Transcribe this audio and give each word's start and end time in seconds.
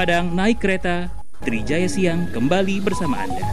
Padang 0.00 0.32
naik 0.32 0.64
kereta, 0.64 1.12
Trijaya 1.44 1.84
Siang 1.84 2.32
kembali 2.32 2.80
bersama 2.80 3.20
Anda. 3.20 3.44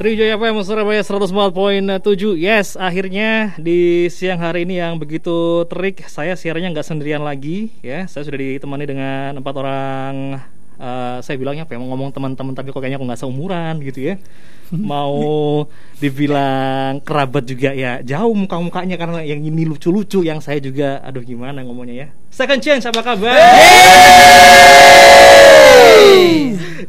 Trijaya 0.00 0.40
FM 0.40 0.64
Surabaya 0.64 1.04
104.7 1.04 2.40
Yes, 2.40 2.80
akhirnya 2.80 3.52
di 3.60 4.08
siang 4.08 4.40
hari 4.40 4.64
ini 4.64 4.80
yang 4.80 4.96
begitu 4.96 5.68
terik 5.68 6.08
Saya 6.08 6.40
siarannya 6.40 6.72
nggak 6.72 6.88
sendirian 6.88 7.20
lagi 7.20 7.68
ya. 7.84 8.08
Saya 8.08 8.24
sudah 8.24 8.40
ditemani 8.40 8.88
dengan 8.88 9.44
empat 9.44 9.54
orang 9.60 10.40
eh, 10.80 11.18
Saya 11.20 11.36
bilangnya 11.36 11.68
apa 11.68 11.76
ya, 11.76 11.78
mau 11.78 11.92
ngomong 11.92 12.10
teman-teman 12.16 12.56
Tapi 12.56 12.72
kok 12.72 12.80
kayaknya 12.80 12.96
aku 12.96 13.06
nggak 13.06 13.20
seumuran 13.20 13.74
gitu 13.84 14.00
ya 14.00 14.14
Mau 14.90 15.20
dibilang 16.00 17.04
kerabat 17.04 17.44
juga 17.44 17.76
ya 17.76 18.00
Jauh 18.00 18.32
muka-mukanya 18.32 18.96
karena 18.96 19.20
yang 19.20 19.44
ini 19.44 19.68
lucu-lucu 19.68 20.24
Yang 20.24 20.40
saya 20.48 20.58
juga, 20.58 21.04
aduh 21.04 21.20
gimana 21.20 21.60
ngomongnya 21.60 21.94
ya 21.94 22.08
Second 22.32 22.62
chance, 22.64 22.86
apa 22.88 23.02
kabar? 23.02 23.36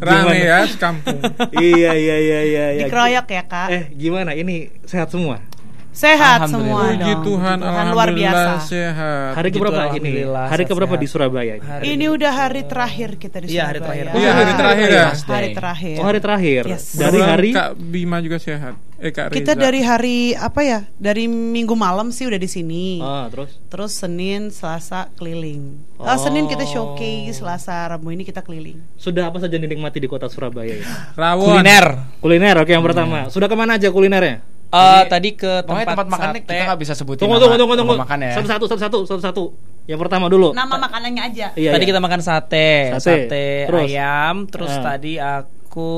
Rame 0.02 0.34
Gimana? 0.34 0.34
ya 0.34 0.58
sekampung. 0.66 1.20
iya 1.62 1.92
iya 1.94 2.16
iya 2.18 2.40
iya 2.42 2.66
iya. 2.74 2.86
Dikeroyok 2.90 3.28
ya 3.30 3.44
kak. 3.46 3.68
Eh 3.70 3.84
gimana 3.94 4.34
ini 4.34 4.74
sehat 4.90 5.14
semua? 5.14 5.42
Sehat 5.92 6.48
semua 6.48 6.88
Puji. 6.88 7.12
Tuhan, 7.20 7.58
Tuhan 7.60 7.86
luar 7.92 8.10
biasa. 8.10 8.64
sehat. 8.64 9.36
Hari 9.36 9.50
keberapa 9.52 9.92
Tuhan, 9.92 10.00
ini? 10.00 10.12
Hari 10.24 10.64
keberapa 10.64 10.96
di 10.96 11.04
Surabaya 11.04 11.54
ini? 11.54 11.68
Hari- 11.68 11.86
Ini 11.92 12.06
udah 12.08 12.32
hari 12.32 12.62
terakhir 12.64 13.10
kita 13.20 13.44
di 13.44 13.52
Iya, 13.52 13.64
hari 13.68 13.80
Surabaya. 13.80 14.00
terakhir. 14.02 14.16
Iya, 14.16 14.32
hari 14.32 14.52
terakhir 14.56 14.88
ya. 14.88 15.06
Hari 15.12 15.50
terakhir. 15.52 15.96
Oh 16.00 16.06
hari 16.06 16.20
terakhir. 16.20 16.62
Yes. 16.66 16.84
Dari 16.96 17.20
hari 17.20 17.50
Kak 17.52 17.70
Bima 17.76 18.18
juga 18.18 18.40
sehat. 18.40 18.80
Eh 18.98 19.12
Kak 19.12 19.30
Reza. 19.30 19.36
Kita 19.36 19.52
dari 19.54 19.82
hari 19.82 20.18
apa 20.32 20.62
ya? 20.62 20.80
Dari 20.96 21.28
minggu 21.28 21.76
malam 21.76 22.08
sih 22.10 22.24
udah 22.24 22.40
di 22.40 22.48
sini. 22.48 23.04
Ah 23.04 23.28
terus? 23.28 23.60
Terus 23.68 23.92
Senin, 23.92 24.48
Selasa 24.48 25.12
keliling. 25.12 25.76
Oh. 25.98 26.08
Oh. 26.08 26.16
Senin 26.16 26.48
kita 26.48 26.64
showcase, 26.64 27.36
Selasa, 27.36 27.84
Rabu 27.90 28.10
ini 28.10 28.24
kita 28.24 28.40
keliling. 28.40 28.80
Sudah 28.96 29.28
apa 29.28 29.44
saja 29.44 29.54
dinikmati 29.54 30.00
di 30.00 30.08
kota 30.08 30.26
Surabaya 30.26 30.72
ya? 30.72 30.88
Rawon. 31.14 31.60
Kuliner. 31.60 31.86
Kuliner 32.18 32.56
oke 32.58 32.72
yang 32.72 32.82
pertama. 32.82 33.28
Sudah 33.28 33.46
ke 33.46 33.54
mana 33.54 33.76
aja 33.76 33.92
kulinernya? 33.92 34.40
Eh 34.72 35.04
tadi 35.06 35.30
ke 35.34 35.52
tempat, 35.62 35.84
tempat 35.86 36.08
makannya 36.08 36.40
sate. 36.40 36.48
kita 36.50 36.64
nggak 36.66 36.80
bisa 36.80 36.94
sebutin 36.94 37.20
Tunggu 37.20 37.36
nama 37.36 37.44
tunggu 37.44 37.58
tunggu 37.60 37.76
tunggu. 37.76 37.94
tempat 37.94 38.06
makan 38.08 38.20
ya. 38.22 38.32
Satu 38.34 38.48
satu 38.48 38.66
satu 38.66 38.78
satu 38.78 38.98
satu 39.06 39.22
satu. 39.22 39.44
Yang 39.84 40.00
pertama 40.00 40.26
dulu. 40.26 40.50
Nama 40.52 40.76
makanannya 40.78 41.22
aja. 41.24 41.48
Iya, 41.54 41.70
tadi 41.72 41.84
iya. 41.84 41.90
kita 41.90 42.00
makan 42.00 42.22
sate, 42.22 42.70
Sate. 42.94 43.28
sate, 43.28 43.48
Terus? 43.68 43.82
ayam, 43.84 44.36
terus 44.46 44.72
Ah. 44.72 44.84
tadi 44.86 45.14
aku 45.18 45.92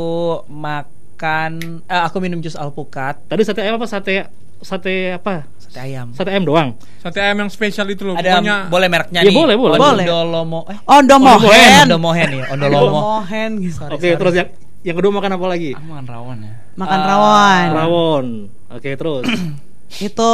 makan 0.47 1.52
eh, 1.83 2.02
aku 2.02 2.17
minum 2.17 2.39
jus 2.39 2.55
alpukat, 2.55 3.21
Tadi 3.23 3.41
sate 3.43 3.61
ayam 3.61 3.75
apa 3.75 3.85
sate 3.85 4.25
sate 4.59 5.13
apa? 5.13 5.45
sate 5.59 5.80
ayam. 5.80 6.09
Sate 6.11 6.30
ayam 6.30 6.41
doang. 6.43 6.69
Sate 6.97 7.19
ayam 7.19 7.37
yang 7.37 7.49
spesial 7.49 7.85
itu 7.87 8.02
loh. 8.03 8.15
Ada 8.15 8.39
Pokoknya 8.39 8.55
boleh 8.67 8.87
mereknya 8.87 9.19
Iya, 9.21 9.30
nih. 9.30 9.35
boleh, 9.35 9.55
boleh. 9.55 9.77
Boleh. 9.77 10.05
Ondolomo 10.05 10.59
eh 10.65 10.77
Ondomohen. 10.83 11.83
Ondomohen 11.85 12.30
ya, 12.31 12.45
Ondolomo. 12.49 12.87
Ondomohen 13.19 13.52
gitu. 13.59 13.83
Oke 13.85 14.09
terus 14.15 14.33
yang 14.33 14.49
yang 14.81 14.95
kedua 14.95 15.11
makan 15.13 15.31
apa 15.33 15.45
lagi? 15.47 15.71
Ah, 15.71 15.83
makan 15.83 16.05
rawon 16.05 16.37
ya. 16.39 16.53
Makan 16.73 16.97
Ah, 16.97 17.05
rawon. 17.05 17.67
Rawon. 17.71 18.25
Oke 18.73 18.93
terus. 18.93 19.23
Itu 20.02 20.33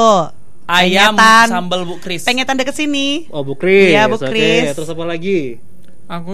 Ayam 0.63 1.13
Pengetan. 1.13 1.47
sambal 1.49 1.81
Bu 1.81 1.97
Kris. 1.97 2.21
pengetan 2.23 2.55
deket 2.55 2.73
sini. 2.73 3.25
Oh 3.29 3.41
Bu 3.41 3.53
Kris. 3.53 3.89
Iya, 3.89 4.05
Bu 4.05 4.15
Oke, 4.15 4.29
Kris. 4.29 4.71
Terus 4.71 4.87
apa 4.87 5.03
lagi? 5.03 5.57
aku 6.05 6.33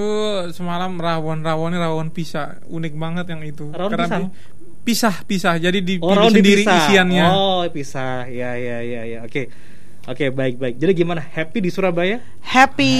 semalam 0.51 0.95
rawon 0.95 1.39
rawonnya 1.39 1.79
rawon 1.81 2.07
pisah. 2.09 2.63
Unik 2.65 2.93
banget 2.95 3.25
yang 3.27 3.41
itu. 3.41 3.67
Rawon 3.69 3.91
Karena 3.91 4.05
pisang? 4.05 4.23
pi- 4.29 4.53
Pisah 4.85 5.15
pisah. 5.25 5.53
Jadi 5.57 5.81
Oh, 5.97 6.13
dipilih 6.13 6.15
rawon 6.15 6.31
sendiri 6.31 6.61
dipisah. 6.61 6.77
isiannya. 6.79 7.25
Oh, 7.27 7.61
pisah. 7.67 8.29
Ya, 8.29 8.53
ya, 8.53 8.77
ya, 8.79 9.01
ya. 9.03 9.19
Oke. 9.23 9.49
Oke, 10.05 10.29
baik, 10.29 10.61
baik. 10.61 10.75
Jadi 10.77 10.91
gimana? 10.95 11.17
Happy 11.17 11.57
di 11.57 11.73
Surabaya? 11.73 12.21
Happy. 12.39 12.93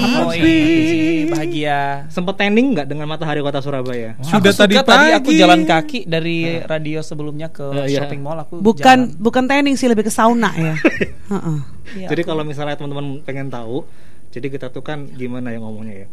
Oh, 0.00 0.32
iya, 0.32 0.40
sih, 0.40 1.28
bahagia. 1.28 1.80
Sempet 2.08 2.32
tanding 2.34 2.72
nggak 2.72 2.88
dengan 2.88 3.04
matahari 3.06 3.44
kota 3.44 3.60
Surabaya? 3.60 4.16
Sudah 4.22 4.40
aku 4.48 4.64
tadi 4.64 4.74
suka 4.74 4.88
tadi 4.88 5.06
aku 5.12 5.30
pagi. 5.30 5.36
jalan 5.36 5.60
kaki 5.62 5.98
dari 6.02 6.36
radio 6.58 7.00
sebelumnya 7.00 7.52
ke 7.52 7.60
Eh, 7.76 7.92
iya. 7.92 8.00
shopping 8.00 8.24
mall 8.24 8.40
aku 8.40 8.56
Bukan 8.58 8.80
jalan. 9.04 9.20
bukan 9.20 9.44
training 9.44 9.76
sih 9.76 9.84
lebih 9.84 10.04
ke 10.04 10.10
sauna 10.10 10.48
ya. 10.56 10.74
Heeh. 11.36 11.58
Iya, 11.94 12.06
jadi 12.08 12.22
kalau 12.24 12.40
misalnya 12.40 12.72
teman-teman 12.74 13.20
pengen 13.20 13.52
tahu, 13.52 13.84
jadi 14.32 14.48
kita 14.48 14.66
tuh 14.68 14.80
kan 14.80 15.04
gimana 15.08 15.52
ya 15.52 15.60
ngomongnya 15.60 15.94
ya? 16.02 16.08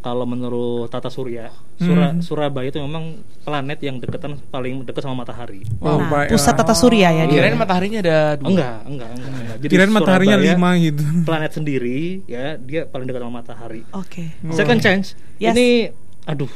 Kalau 0.00 0.24
menurut 0.24 0.88
Tata 0.88 1.12
Surya, 1.12 1.52
Sura- 1.76 2.10
Hmm. 2.10 2.24
Surabaya 2.24 2.68
itu 2.68 2.80
memang 2.80 3.20
planet 3.40 3.78
yang 3.80 4.00
deketan 4.00 4.40
paling 4.48 4.80
dekat 4.82 5.04
sama 5.04 5.20
matahari. 5.20 5.60
Wow, 5.76 6.00
nah, 6.00 6.08
baik. 6.08 6.28
pusat 6.32 6.56
tata 6.56 6.72
surya 6.72 7.08
ya 7.10 7.24
dia. 7.24 7.36
Kirain 7.36 7.52
mataharinya 7.54 8.00
ada 8.00 8.18
dua. 8.36 8.48
Enggak, 8.48 8.76
enggak, 8.86 9.08
enggak. 9.10 9.30
enggak. 9.30 9.56
Jadi 9.60 9.68
Kirain 9.70 9.92
mataharinya 9.92 10.36
Surabaya, 10.36 10.56
lima 10.56 10.70
gitu. 10.78 11.02
Planet 11.28 11.52
sendiri, 11.52 12.00
ya 12.24 12.44
dia 12.56 12.80
paling 12.84 13.04
dekat 13.04 13.20
sama 13.20 13.32
matahari. 13.38 13.80
Oke. 13.92 14.24
Second 14.50 14.80
chance, 14.80 15.06
Yes. 15.36 15.52
ini, 15.52 15.92
aduh, 16.24 16.48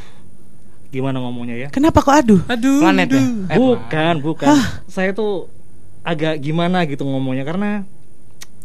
gimana 0.89 1.21
ngomongnya 1.21 1.57
ya? 1.59 1.69
Kenapa 1.69 2.01
kok 2.01 2.17
aduh? 2.17 2.41
Aduh. 2.47 2.81
Planet 2.81 3.09
ya? 3.09 3.21
aduh. 3.21 3.37
Eh, 3.47 3.59
bukan, 3.59 4.15
bukan. 4.21 4.47
Saya 4.87 5.13
tuh 5.13 5.53
agak 6.01 6.37
gimana 6.39 6.85
gitu 6.85 7.03
ngomongnya 7.03 7.45
karena 7.45 7.85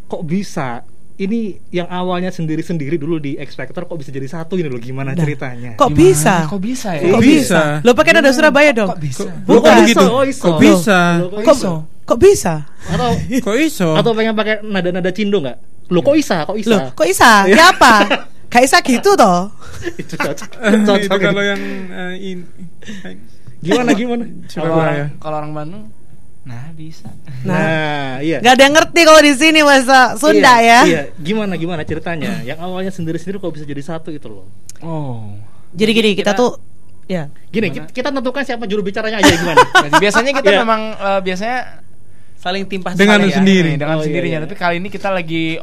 kok 0.06 0.24
bisa 0.24 0.88
ini 1.20 1.40
yang 1.68 1.84
awalnya 1.86 2.32
sendiri-sendiri 2.32 2.96
dulu 2.96 3.20
di 3.20 3.36
X 3.36 3.52
Factor 3.52 3.84
kok 3.84 3.94
bisa 3.94 4.08
jadi 4.08 4.24
satu 4.24 4.56
ini 4.56 4.66
loh 4.66 4.80
gimana 4.80 5.12
Dah. 5.12 5.20
ceritanya? 5.20 5.76
Kok 5.76 5.92
Gimana? 5.92 6.00
bisa? 6.00 6.34
Kok 6.48 6.60
bisa 6.60 6.88
ya? 6.96 7.02
Kok 7.12 7.20
bisa? 7.20 7.60
Lo 7.84 7.92
pakai 7.92 8.12
nada 8.16 8.32
Surabaya 8.32 8.72
dong. 8.72 8.88
Kok 8.88 8.98
bisa? 8.98 9.28
Bukan, 9.44 9.74
begitu? 9.84 10.00
Kok 10.00 10.56
bisa? 10.58 10.98
Kok 11.20 11.56
Kok, 12.10 12.18
bisa? 12.18 12.54
Atau 12.88 13.10
Kok 13.46 13.54
iso? 13.60 13.88
atau 13.94 14.10
pengen 14.16 14.34
pakai 14.34 14.64
nada-nada 14.64 15.12
cindo 15.12 15.38
nggak? 15.38 15.58
Lo 15.92 16.00
kok 16.00 16.16
isa? 16.16 16.42
Kok 16.42 16.56
isa? 16.56 16.70
Loh, 16.72 16.80
kok 16.90 17.06
bisa? 17.06 17.44
Siapa? 17.46 17.92
Gak 18.50 18.62
bisa 18.66 18.78
gitu 18.82 19.10
toh. 19.14 19.46
itu 20.00 20.14
cocok. 20.26 20.48
Eh, 20.58 20.74
cocok 20.82 20.98
itu 21.06 21.16
kalau 21.22 21.38
ini. 21.38 21.50
yang 21.54 21.62
in- 22.18 22.48
Gimana 23.60 23.92
gimana? 23.92 24.24
Kalau 24.24 24.48
Surabaya. 24.48 24.90
orang 25.06 25.10
kalau 25.20 25.36
orang 25.38 25.52
Bandung 25.52 25.84
nah 26.40 26.72
bisa. 26.72 27.04
Nah, 27.44 28.16
iya. 28.18 28.40
Gak 28.40 28.52
ada 28.56 28.62
yang 28.64 28.72
ngerti 28.72 29.00
kalau 29.04 29.20
di 29.20 29.32
sini 29.34 29.60
bahasa 29.60 30.16
Sunda 30.16 30.56
Iya, 30.56 30.64
ya. 30.64 30.80
Iya, 30.88 31.02
gimana 31.16 31.52
gimana 31.54 31.84
ceritanya? 31.84 32.40
Yang 32.40 32.58
awalnya 32.58 32.88
sendiri-sendiri 32.88 33.36
kok 33.36 33.52
bisa 33.52 33.64
jadi 33.64 33.82
satu 33.84 34.08
itu 34.08 34.24
loh. 34.24 34.48
Oh. 34.80 35.36
Jadi 35.70 35.90
gini 35.92 36.10
kita, 36.14 36.32
Kita- 36.32 36.40
tuh 36.40 36.50
ya. 37.04 37.28
Gini, 37.48 37.68
kita, 37.68 37.86
kita 37.92 38.08
tentukan 38.08 38.42
siapa 38.42 38.64
juru 38.64 38.80
bicaranya 38.80 39.20
aja 39.20 39.30
gimana? 39.30 39.60
Biasanya 40.02 40.32
kita 40.32 40.48
Iya. 40.48 40.58
memang 40.64 40.80
eh, 40.96 41.20
biasanya 41.20 41.58
saling 42.40 42.64
timpah 42.64 42.96
Dengan 42.96 43.20
ya. 43.20 43.36
sendiri. 43.36 43.76
dengan 43.76 43.96
Oh, 43.96 44.00
iya, 44.00 44.06
sendirinya, 44.08 44.38
iya. 44.40 44.44
tapi 44.48 44.56
kali 44.56 44.74
ini 44.80 44.88
kita 44.88 45.12
lagi 45.12 45.60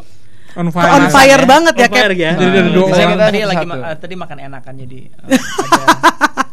on 0.55 0.67
fire. 0.69 0.89
on 0.89 1.03
fire 1.09 1.35
ya. 1.35 1.45
banget 1.45 1.73
ya 1.75 1.85
On 1.85 1.91
fire 1.91 2.13
kayak 2.13 2.17
ya. 2.17 2.31
Jadi 2.33 2.57
ada 2.57 2.69
dua 2.69 2.83
orang. 2.83 2.95
kita 2.95 3.15
tadi 3.19 3.39
lagi 3.41 3.65
ma- 3.65 3.81
eh, 3.83 3.97
tadi 3.97 4.15
makan 4.15 4.37
enakan 4.39 4.73
jadi 4.77 4.99
eh, 5.03 5.11
ada 5.67 5.83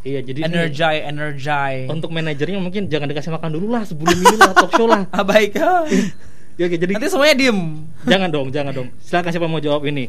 Iya, 0.05 0.21
jadi 0.21 0.39
ini 0.39 0.49
energy 0.51 0.97
energy. 1.01 1.89
untuk 1.89 2.13
manajernya 2.13 2.61
mungkin 2.61 2.93
jangan 2.93 3.09
dikasih 3.09 3.33
makan 3.33 3.51
dulu 3.57 3.73
lah 3.73 3.89
sebelum 3.89 4.13
ini 4.13 4.37
lah 4.37 4.53
talk 4.53 4.71
show 4.71 4.85
lah. 4.85 5.09
Ah, 5.15 5.25
baik. 5.25 5.57
Ya, 6.55 6.71
oke, 6.71 6.79
jadi 6.79 6.93
Nanti 6.95 7.11
semuanya 7.11 7.35
diem. 7.35 7.83
jangan 8.07 8.31
dong, 8.31 8.47
jangan 8.55 8.71
dong. 8.71 8.89
Silakan 9.03 9.31
siapa 9.35 9.51
mau 9.51 9.59
jawab 9.59 9.91
ini. 9.91 10.07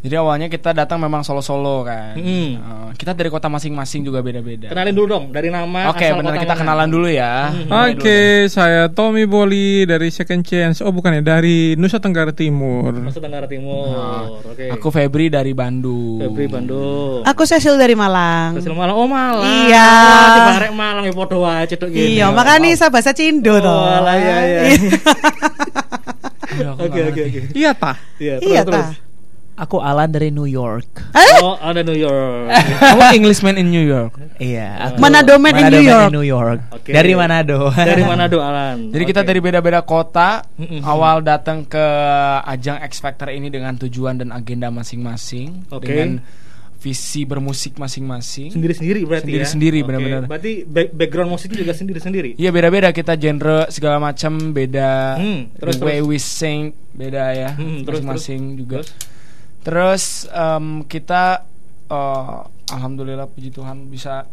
Jadi 0.00 0.16
awalnya 0.16 0.48
kita 0.48 0.72
datang 0.72 0.96
memang 0.96 1.20
solo-solo 1.20 1.84
kan. 1.84 2.16
Hmm. 2.16 2.50
Eh, 2.56 2.88
kita 2.96 3.12
dari 3.12 3.28
kota 3.28 3.46
masing-masing 3.46 4.00
juga 4.00 4.20
beda-beda. 4.20 4.72
Kenalin 4.72 4.96
dulu 4.96 5.06
dong 5.06 5.24
dari 5.28 5.52
nama. 5.52 5.92
Oke, 5.92 6.08
asal 6.08 6.16
benar 6.16 6.40
kita 6.40 6.52
mana. 6.52 6.60
kenalan 6.64 6.88
dulu 6.88 7.04
ya. 7.04 7.52
Hmm. 7.52 7.68
Mulai 7.68 7.92
Oke, 7.92 8.00
dulu. 8.40 8.48
saya 8.48 8.82
Tommy 8.88 9.28
Boli 9.28 9.84
dari 9.84 10.08
Second 10.08 10.40
Chance. 10.40 10.80
Oh, 10.80 10.88
bukan 10.88 11.20
ya, 11.20 11.20
dari 11.20 11.76
Nusa 11.76 12.00
Tenggara 12.00 12.32
Timur. 12.32 12.96
Nusa 12.96 13.20
Tenggara 13.20 13.44
Timur. 13.44 13.92
Nah, 13.92 14.24
Oke. 14.40 14.72
Aku 14.72 14.88
Febri 14.88 15.28
dari 15.28 15.52
Bandung. 15.52 16.16
Febri 16.16 16.48
Bandung. 16.48 17.20
Aku 17.28 17.44
Cecil 17.44 17.76
dari 17.76 17.92
Malang. 17.92 18.56
Hasil 18.56 18.72
Malang. 18.72 18.96
Oh, 18.96 19.04
Malang. 19.04 19.44
Iya. 19.44 19.84
Wah, 19.84 20.56
arek 20.56 20.72
Malang 20.72 21.04
ya 21.04 21.12
podo 21.12 21.44
wae 21.44 21.68
cedok 21.68 21.92
gini. 21.92 22.16
Iya, 22.16 22.32
makanya 22.32 22.72
saya 22.72 22.88
bahasa 22.88 23.12
Cindo 23.12 23.60
toh. 23.60 23.68
Oh, 23.68 24.00
alah, 24.00 24.16
iya, 24.16 24.36
iya. 24.48 24.60
Aku 26.72 26.88
Oke, 26.88 27.00
oke, 27.04 27.20
oke. 27.22 27.40
Iya 27.54 27.70
tah. 27.72 27.96
Iya, 28.16 28.34
terus 28.40 28.48
Iya 28.48 28.60
terus. 28.64 28.88
ta. 28.88 29.09
Aku 29.60 29.76
Alan 29.76 30.08
dari 30.08 30.32
New 30.32 30.48
York. 30.48 31.12
Oh, 31.44 31.52
ada 31.54 31.84
New 31.84 31.92
York. 31.92 32.48
Kamu 32.80 33.12
Englishman 33.12 33.60
in 33.60 33.68
New 33.68 33.84
York. 33.84 34.16
Iya, 34.36 34.72
aku 34.88 34.96
Manado 34.98 35.36
man 35.36 35.52
in 35.52 35.68
New 35.68 35.84
York. 35.84 36.08
New 36.10 36.24
York. 36.24 36.60
Oke. 36.72 36.90
Dari 36.90 37.12
Manado. 37.12 37.68
Dari 37.68 38.00
Manado 38.08 38.40
Alan. 38.40 38.88
Jadi 38.88 39.04
kita 39.04 39.20
Oke. 39.20 39.28
dari 39.28 39.38
beda-beda 39.38 39.84
kota 39.84 40.48
awal 40.80 41.20
datang 41.20 41.62
ke 41.62 41.84
ajang 42.42 42.80
X 42.80 42.98
Factor 42.98 43.28
ini 43.28 43.46
dengan 43.46 43.76
tujuan 43.76 44.16
dan 44.16 44.32
agenda 44.32 44.72
masing-masing 44.72 45.68
Oke. 45.68 45.84
dengan 45.84 46.24
visi 46.80 47.28
bermusik 47.28 47.76
masing-masing. 47.76 48.56
sendiri-sendiri 48.56 49.04
berarti 49.04 49.28
ya. 49.28 49.44
Sendiri-sendiri, 49.44 49.78
benar-benar. 49.84 50.24
Berarti 50.24 50.64
back- 50.64 50.96
background 50.96 51.28
musiknya 51.28 51.60
juga 51.60 51.76
sendiri-sendiri. 51.76 52.40
Iya 52.40 52.48
beda-beda 52.48 52.88
kita 52.90 53.12
genre 53.14 53.68
segala 53.68 54.00
macam 54.00 54.56
beda. 54.56 55.20
Hmm, 55.20 55.52
terus, 55.52 55.76
The 55.76 55.84
way 55.84 56.00
terus. 56.00 56.08
we 56.08 56.16
sing 56.16 56.60
beda 56.90 57.24
ya 57.30 57.50
Hmm, 57.52 57.84
terus, 57.84 58.00
masing-masing 58.00 58.56
juga. 58.56 58.80
Terus? 58.80 59.09
Terus 59.60 60.24
em, 60.26 60.82
kita 60.84 61.44
eh, 61.86 62.38
alhamdulillah 62.70 63.26
puji 63.26 63.50
Tuhan 63.50 63.86
bisa 63.86 64.24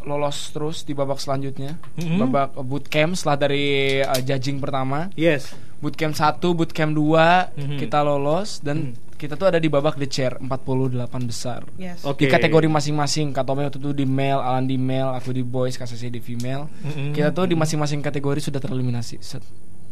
lolos 0.00 0.48
terus 0.50 0.82
di 0.82 0.96
babak 0.96 1.20
selanjutnya. 1.20 1.76
Mhm. 1.96 2.18
Babak 2.24 2.56
bootcamp 2.56 3.12
setelah 3.12 3.36
dari 3.38 3.64
uh, 4.00 4.20
judging 4.20 4.56
pertama. 4.56 5.12
Yes. 5.12 5.52
Bootcamp 5.78 6.16
1, 6.16 6.40
bootcamp 6.56 6.92
2 6.92 7.52
Mhm. 7.56 7.76
kita 7.76 8.00
lolos 8.00 8.60
dan 8.60 8.96
kita 9.16 9.36
tuh 9.36 9.52
ada 9.52 9.60
di 9.60 9.68
babak 9.68 10.00
the 10.00 10.08
chair 10.08 10.40
48 10.40 10.96
besar. 11.20 11.68
Yes. 11.76 12.00
Oke. 12.08 12.24
Di 12.24 12.32
kategori 12.32 12.64
masing-masing, 12.64 13.36
Kak 13.36 13.44
Tommy 13.44 13.68
waktu 13.68 13.76
itu 13.76 13.92
di 13.92 14.08
male, 14.08 14.40
Alan 14.40 14.64
di 14.64 14.80
male, 14.80 15.12
aku 15.12 15.36
di 15.36 15.44
boys, 15.44 15.76
Kak 15.76 15.84
Sesi 15.84 16.08
di 16.08 16.24
female. 16.24 16.64
Mhm. 16.80 17.12
Kita 17.12 17.28
tuh 17.30 17.44
di 17.44 17.52
masing-masing 17.52 18.00
kategori 18.00 18.40
sudah 18.40 18.56
tereliminasi. 18.56 19.20
Set, 19.20 19.44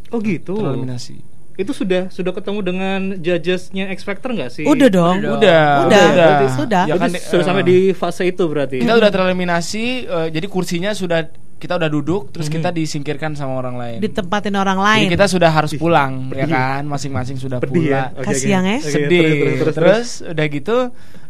Oh 0.09 0.25
gitu. 0.25 0.57
tereliminasi. 0.57 1.21
Itu 1.59 1.75
sudah 1.75 2.07
sudah 2.09 2.31
ketemu 2.31 2.61
dengan 2.63 3.01
judgesnya 3.19 3.91
X 3.91 4.07
Factor 4.07 4.31
nggak 4.31 4.47
sih? 4.49 4.63
Udah 4.63 4.87
dong. 4.87 5.19
Udah, 5.21 5.91
Udah, 5.91 6.05
berarti 6.15 6.47
sudah. 6.55 6.83
Ya 6.87 6.95
kan, 6.95 7.11
sudah 7.11 7.43
eh, 7.43 7.47
sampai 7.51 7.65
di 7.67 7.79
fase 7.91 8.23
itu 8.25 8.47
berarti. 8.47 8.79
Kita 8.79 8.95
udah 8.95 9.11
tereliminasi, 9.11 9.85
eh, 10.07 10.29
jadi 10.31 10.47
kursinya 10.47 10.95
sudah 10.95 11.27
kita 11.59 11.75
udah 11.75 11.91
duduk, 11.91 12.31
terus 12.31 12.47
Mhm. 12.47 12.55
kita 12.55 12.69
disingkirkan 12.71 13.35
sama 13.35 13.59
orang 13.59 13.75
lain. 13.75 13.99
Ditempatin 13.99 14.55
orang 14.55 14.79
Jadi 14.79 14.87
lain. 14.87 15.07
kita 15.11 15.27
sudah 15.27 15.51
harus 15.51 15.75
pulang, 15.75 16.31
ya 16.31 16.47
kan? 16.47 16.87
Masing-masing 16.87 17.35
sudah 17.35 17.59
Pedih 17.59 17.91
ya. 17.91 18.15
pulang. 18.15 18.23
Oke, 18.23 18.27
Kasih 18.31 18.47
oke. 18.47 18.55
yang 18.55 18.65
es. 18.71 18.83
Oke, 18.87 18.93
Sedih. 18.95 19.27
terus, 19.27 19.43
Terus, 19.43 19.59
terus, 19.59 19.75
terus, 19.75 20.09
udah 20.31 20.47
gitu 20.47 20.77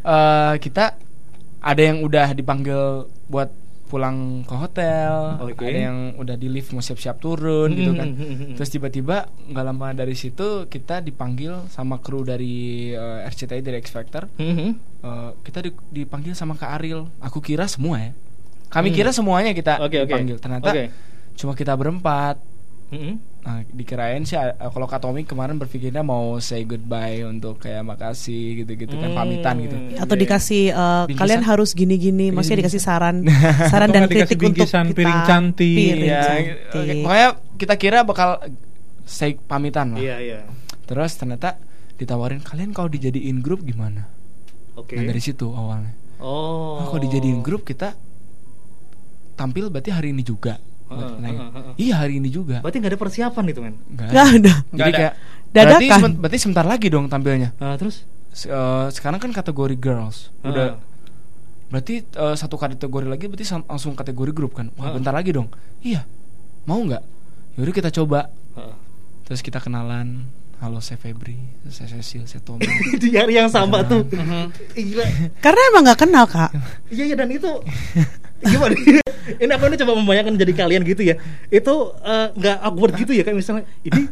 eh, 0.05 0.55
kita 0.61 0.85
ada 1.59 1.83
yang 1.83 1.99
udah 2.01 2.27
dipanggil 2.33 2.81
buat 3.27 3.49
pulang 3.89 4.17
ke 4.43 4.53
hotel, 4.53 5.41
Oke. 5.41 5.65
ada 5.65 5.81
yang 5.83 5.99
udah 6.15 6.35
di 6.35 6.47
lift 6.47 6.71
mau 6.71 6.79
siap-siap 6.79 7.17
turun 7.17 7.73
gitu 7.73 7.93
kan. 7.93 8.09
Mhm. 8.11 8.55
Terus 8.55 8.69
tiba-tiba 8.69 9.17
nggak 9.47 9.65
lama 9.65 9.91
dari 9.93 10.13
situ 10.13 10.65
kita 10.67 11.01
dipanggil 11.01 11.67
sama 11.67 11.97
kru 11.97 12.23
dari 12.23 12.55
eh, 12.91 13.25
RCTI 13.25 13.59
dari 13.59 13.77
X 13.79 13.89
Factor. 13.91 14.29
Eh, 14.37 14.73
kita 15.41 15.59
di- 15.61 15.73
dipanggil 15.95 16.33
sama 16.33 16.53
Kak 16.53 16.77
Ariel. 16.77 17.09
Aku 17.19 17.41
kira 17.41 17.65
semua 17.65 17.99
ya. 17.99 18.13
Kami 18.69 18.89
Hmm. 18.89 18.97
kira 18.97 19.11
semuanya 19.11 19.51
kita 19.51 19.81
oke. 19.81 20.05
dipanggil. 20.05 20.37
Ternyata 20.37 20.69
Oke. 20.69 20.85
cuma 21.35 21.53
kita 21.53 21.73
berempat. 21.73 22.37
Mhm. 22.89 23.13
Nah, 23.39 23.65
dikirain 23.67 24.23
sih 24.23 24.35
eh, 24.35 24.49
kalau 24.53 24.85
Kak 24.85 25.01
Tommy 25.01 25.23
kemarin 25.23 25.57
berpikirnya 25.57 26.01
mau 26.01 26.37
say 26.39 26.63
goodbye 26.63 27.21
untuk 27.23 27.57
kayak 27.59 27.81
makasih 27.83 28.59
gitu-gitu 28.59 28.93
kan 28.95 29.09
Hmm. 29.09 29.19
pamitan 29.19 29.55
gitu. 29.61 29.77
atau 29.95 30.15
dikasih 30.15 30.63
eh, 30.69 31.03
Bingkisan. 31.07 31.17
kalian 31.19 31.43
harus 31.43 31.71
gini-gini, 31.73 32.29
maksudnya 32.31 32.65
dikasih 32.65 32.79
saran, 32.79 33.25
saran 33.73 33.89
dan 33.89 34.05
dikasih 34.05 34.25
kritik 34.27 34.39
untuk 34.39 34.45
bingkisan 34.59 34.85
kita. 34.87 34.97
piring 34.99 35.21
cantik. 35.23 35.77
Piring 35.77 36.01
Iya, 36.03 36.21
cantik. 36.23 36.57
oke. 36.71 36.95
makanya 37.03 37.29
kita 37.57 37.75
kira 37.77 37.99
bakal 38.03 38.29
say 39.05 39.37
pamitan 39.37 39.93
lah. 39.93 40.01
Iya, 40.01 40.17
iya. 40.19 40.41
Terus 40.85 41.13
ternyata 41.15 41.61
ditawarin 41.95 42.41
kalian 42.41 42.71
kalau 42.71 42.89
dijadiin 42.89 43.39
grup 43.39 43.61
gimana? 43.61 44.09
Oke. 44.75 44.95
Nah, 44.95 45.05
dari 45.05 45.19
situ 45.19 45.45
awalnya. 45.47 45.93
Oh. 46.19 46.79
Nah, 46.79 46.87
kalau 46.87 47.01
dijadiin 47.03 47.41
grup 47.41 47.63
kita 47.63 47.93
tampil 49.35 49.69
berarti 49.69 49.91
hari 49.91 50.11
ini 50.11 50.21
juga. 50.21 50.59
Buat. 50.89 51.21
Iya 51.77 51.95
hari 52.01 52.17
ini 52.17 52.29
juga. 52.29 52.59
Berarti 52.59 52.77
nggak 52.81 52.93
ada 52.93 53.01
persiapan 53.01 53.45
itu, 53.47 53.61
men. 53.61 53.75
Nggak 53.87 54.09
Nggak 54.09 54.27
ada. 54.35 54.53
Jadi 54.73 54.91
kayak 54.91 55.13
Dadakan. 55.49 55.69
berarti, 55.69 55.87
seben- 55.91 56.17
berarti 56.19 56.39
sebentar 56.39 56.67
lagi 56.67 56.87
dong 56.89 57.07
tampilnya. 57.07 57.51
Nah, 57.57 57.77
terus 57.77 58.05
Se- 58.29 58.49
eh, 58.49 58.87
sekarang 58.91 59.19
kan 59.19 59.31
kategori 59.31 59.77
girls. 59.77 60.29
Heeh. 60.41 60.49
Udah 60.49 60.69
berarti 61.69 61.95
eh, 62.01 62.35
satu 62.35 62.57
kategori 62.57 63.05
lagi 63.05 63.29
berarti 63.29 63.45
langsung 63.63 63.93
kategori 63.93 64.33
grup 64.33 64.57
kan. 64.57 64.73
Wah, 64.75 64.89
Heeh. 64.89 64.95
bentar 64.97 65.13
lagi 65.13 65.31
dong. 65.31 65.49
Iya. 65.81 66.09
Mau 66.65 66.81
nggak? 66.81 67.03
Yaudah 67.57 67.75
kita 67.75 67.91
coba. 67.93 68.29
Heeh. 68.55 68.75
Terus 69.25 69.41
kita 69.41 69.61
kenalan. 69.61 70.25
Halo, 70.59 70.83
saya 70.83 70.99
Febri, 70.99 71.39
saya 71.71 71.87
Cecil, 71.95 72.27
saya 72.27 72.43
Tommy. 72.43 72.67
di 73.03 73.15
hari 73.15 73.39
yang 73.39 73.47
sama 73.47 73.87
tuh. 73.87 74.03
Mhm. 74.03 74.75
Gila. 74.75 75.07
Karena 75.39 75.61
emang 75.71 75.83
nggak 75.87 76.01
kenal 76.03 76.27
kak. 76.27 76.51
Iya, 76.91 77.05
iya 77.05 77.15
dan 77.15 77.31
itu 77.31 77.47
gimana? 78.43 78.75
ini 79.39 79.51
aku 79.55 79.65
ini 79.65 79.77
coba 79.79 79.93
membayangkan 79.95 80.35
jadi 80.35 80.53
kalian 80.53 80.83
gitu 80.83 81.07
ya. 81.07 81.15
Itu 81.47 81.95
eh, 82.03 82.35
nggak 82.35 82.57
awkward 82.59 82.93
gitu 82.99 83.15
ya 83.15 83.23
kayak 83.23 83.39
misalnya 83.39 83.71
ini 83.81 84.11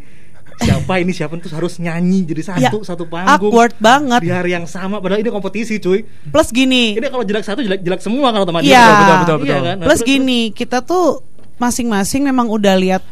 siapa 0.56 0.92
ini 0.96 1.12
siapa 1.12 1.34
terus 1.36 1.52
harus 1.52 1.74
nyanyi 1.76 2.24
jadi 2.24 2.40
Ya, 2.56 2.70
satu 2.70 2.78
satu 2.86 3.04
panggung. 3.10 3.50
awkward 3.50 3.74
banget. 3.76 4.22
Di 4.22 4.30
hari 4.30 4.54
yang 4.54 4.70
sama 4.70 5.02
padahal 5.02 5.18
ini 5.20 5.28
kompetisi, 5.28 5.82
cuy. 5.82 6.06
Plus 6.30 6.54
gini, 6.54 6.94
Ini 6.94 7.10
kalau 7.10 7.26
jelek 7.26 7.42
satu 7.42 7.58
jelek 7.58 7.82
jelek 7.82 7.98
semua 7.98 8.30
kalau 8.30 8.46
teman 8.46 8.62
Iya. 8.62 8.70
Betul, 8.78 8.94
betul, 8.94 9.18
betul, 9.18 9.36
betul. 9.42 9.58
kan? 9.58 9.76
Nah, 9.82 9.86
plus 9.90 9.98
terus- 9.98 10.06
gini, 10.06 10.40
kita 10.54 10.78
tuh 10.80 11.26
masing-masing 11.56 12.20
memang 12.22 12.46
udah 12.46 12.74
lihat 12.74 13.02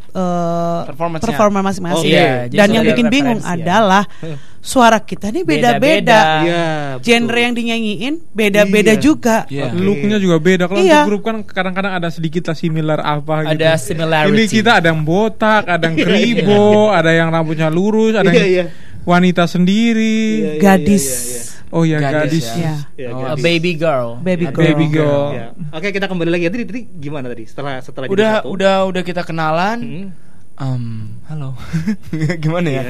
Performance-nya. 0.87 1.25
performa 1.27 1.59
masing-masing. 1.61 2.13
Oke, 2.13 2.25
jadi 2.47 2.55
Dan 2.55 2.67
sudah 2.67 2.75
yang 2.75 2.85
bikin 2.87 3.07
bingung 3.09 3.41
ya. 3.41 3.53
adalah 3.53 4.05
suara 4.65 4.99
kita 4.99 5.29
nih 5.29 5.45
Beda-beda. 5.45 6.21
Iya, 6.41 6.67
Genre 6.99 7.25
betul. 7.27 7.41
yang 7.41 7.53
dinyanyiin 7.53 8.15
beda-beda 8.31 8.93
Iya. 8.93 9.01
juga. 9.01 9.37
Iya. 9.47 9.69
Oke. 9.69 9.77
Looknya 9.77 10.17
juga 10.19 10.37
beda. 10.39 10.65
Kalau 10.67 10.81
Iya. 10.81 11.01
untuk 11.01 11.11
grup 11.11 11.23
kan 11.23 11.37
kadang-kadang 11.43 11.93
ada 11.95 12.09
sedikit 12.09 12.43
lah 12.47 12.57
similar 12.57 12.99
apa 12.99 13.35
gitu. 13.45 13.61
Ada 13.61 13.71
similarity. 13.77 14.33
Ini 14.33 14.45
kita 14.47 14.71
ada 14.77 14.87
yang 14.89 15.03
botak, 15.03 15.63
ada 15.65 15.85
yang 15.85 15.97
Iya, 16.01 16.05
kribo, 16.05 16.65
ada 16.91 17.11
yang 17.11 17.29
rambutnya 17.29 17.69
lurus, 17.69 18.15
ada 18.15 18.29
Iya, 18.29 18.39
yang 18.39 18.49
iya. 18.51 18.65
Wanita 19.05 19.45
sendiri. 19.45 20.17
Iya, 20.41 20.53
iya, 20.53 20.61
Gadis. 20.61 21.07
iya, 21.07 21.25
iya. 21.31 21.43
Oh 21.71 21.83
ya 21.83 21.99
Gadis, 21.99 22.15
gadis. 22.23 22.47
ya. 22.55 22.75
Iya, 22.95 23.09
Oh, 23.11 23.21
gadis. 23.29 23.43
baby 23.43 23.73
girl. 23.75 24.09
Baby 24.21 24.47
girl. 24.47 24.63
Baby 24.63 24.87
girl. 24.89 25.25
Ya. 25.33 25.47
Oke, 25.71 25.91
kita 25.91 26.07
kembali 26.07 26.31
lagi. 26.31 26.47
Tadi 26.47 26.65
tadi 26.65 26.81
gimana 26.89 27.27
tadi? 27.27 27.45
Setelah 27.45 27.83
setelah 27.83 28.07
jadi 28.07 28.15
udah 28.15 28.33
satu? 28.41 28.47
udah 28.51 28.77
udah 28.87 29.03
kita 29.03 29.23
kenalan. 29.23 29.79
Hmm. 29.83 30.09
Em, 30.55 30.85
halo. 31.27 31.59
Gimana 32.45 32.69
ya? 32.71 32.83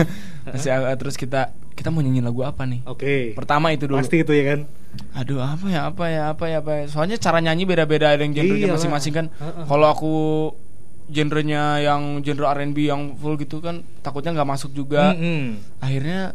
Masih, 0.48 0.72
uh, 0.72 0.96
terus 0.96 1.20
kita 1.20 1.52
kita 1.76 1.92
mau 1.92 2.00
nyanyi 2.00 2.24
lagu 2.24 2.40
apa 2.40 2.64
nih? 2.64 2.80
Oke. 2.88 3.36
Pertama 3.36 3.76
itu 3.76 3.84
dulu. 3.84 4.00
Pasti 4.00 4.24
itu 4.24 4.32
ya 4.32 4.56
kan. 4.56 4.60
Aduh 5.12 5.36
apa 5.36 5.68
ya 5.68 5.80
apa 5.84 6.04
ya 6.08 6.22
apa 6.32 6.44
ya 6.48 6.64
apa 6.64 6.70
ya. 6.80 6.84
Soalnya 6.88 7.20
cara 7.20 7.44
nyanyi 7.44 7.68
beda-beda 7.68 8.16
ada 8.16 8.24
yang 8.24 8.32
genrenya 8.32 8.72
Iyalah. 8.72 8.80
masing-masing 8.80 9.12
kan. 9.12 9.26
Heeh. 9.36 9.64
Kalau 9.68 9.86
aku 9.92 10.12
genrenya 11.10 11.82
yang 11.82 12.22
genre 12.22 12.46
R&B 12.54 12.86
yang 12.86 13.18
full 13.18 13.34
gitu 13.36 13.58
kan 13.58 13.82
takutnya 14.00 14.32
nggak 14.38 14.48
masuk 14.48 14.70
juga. 14.70 15.12
Mm-mm. 15.12 15.58
Akhirnya 15.82 16.32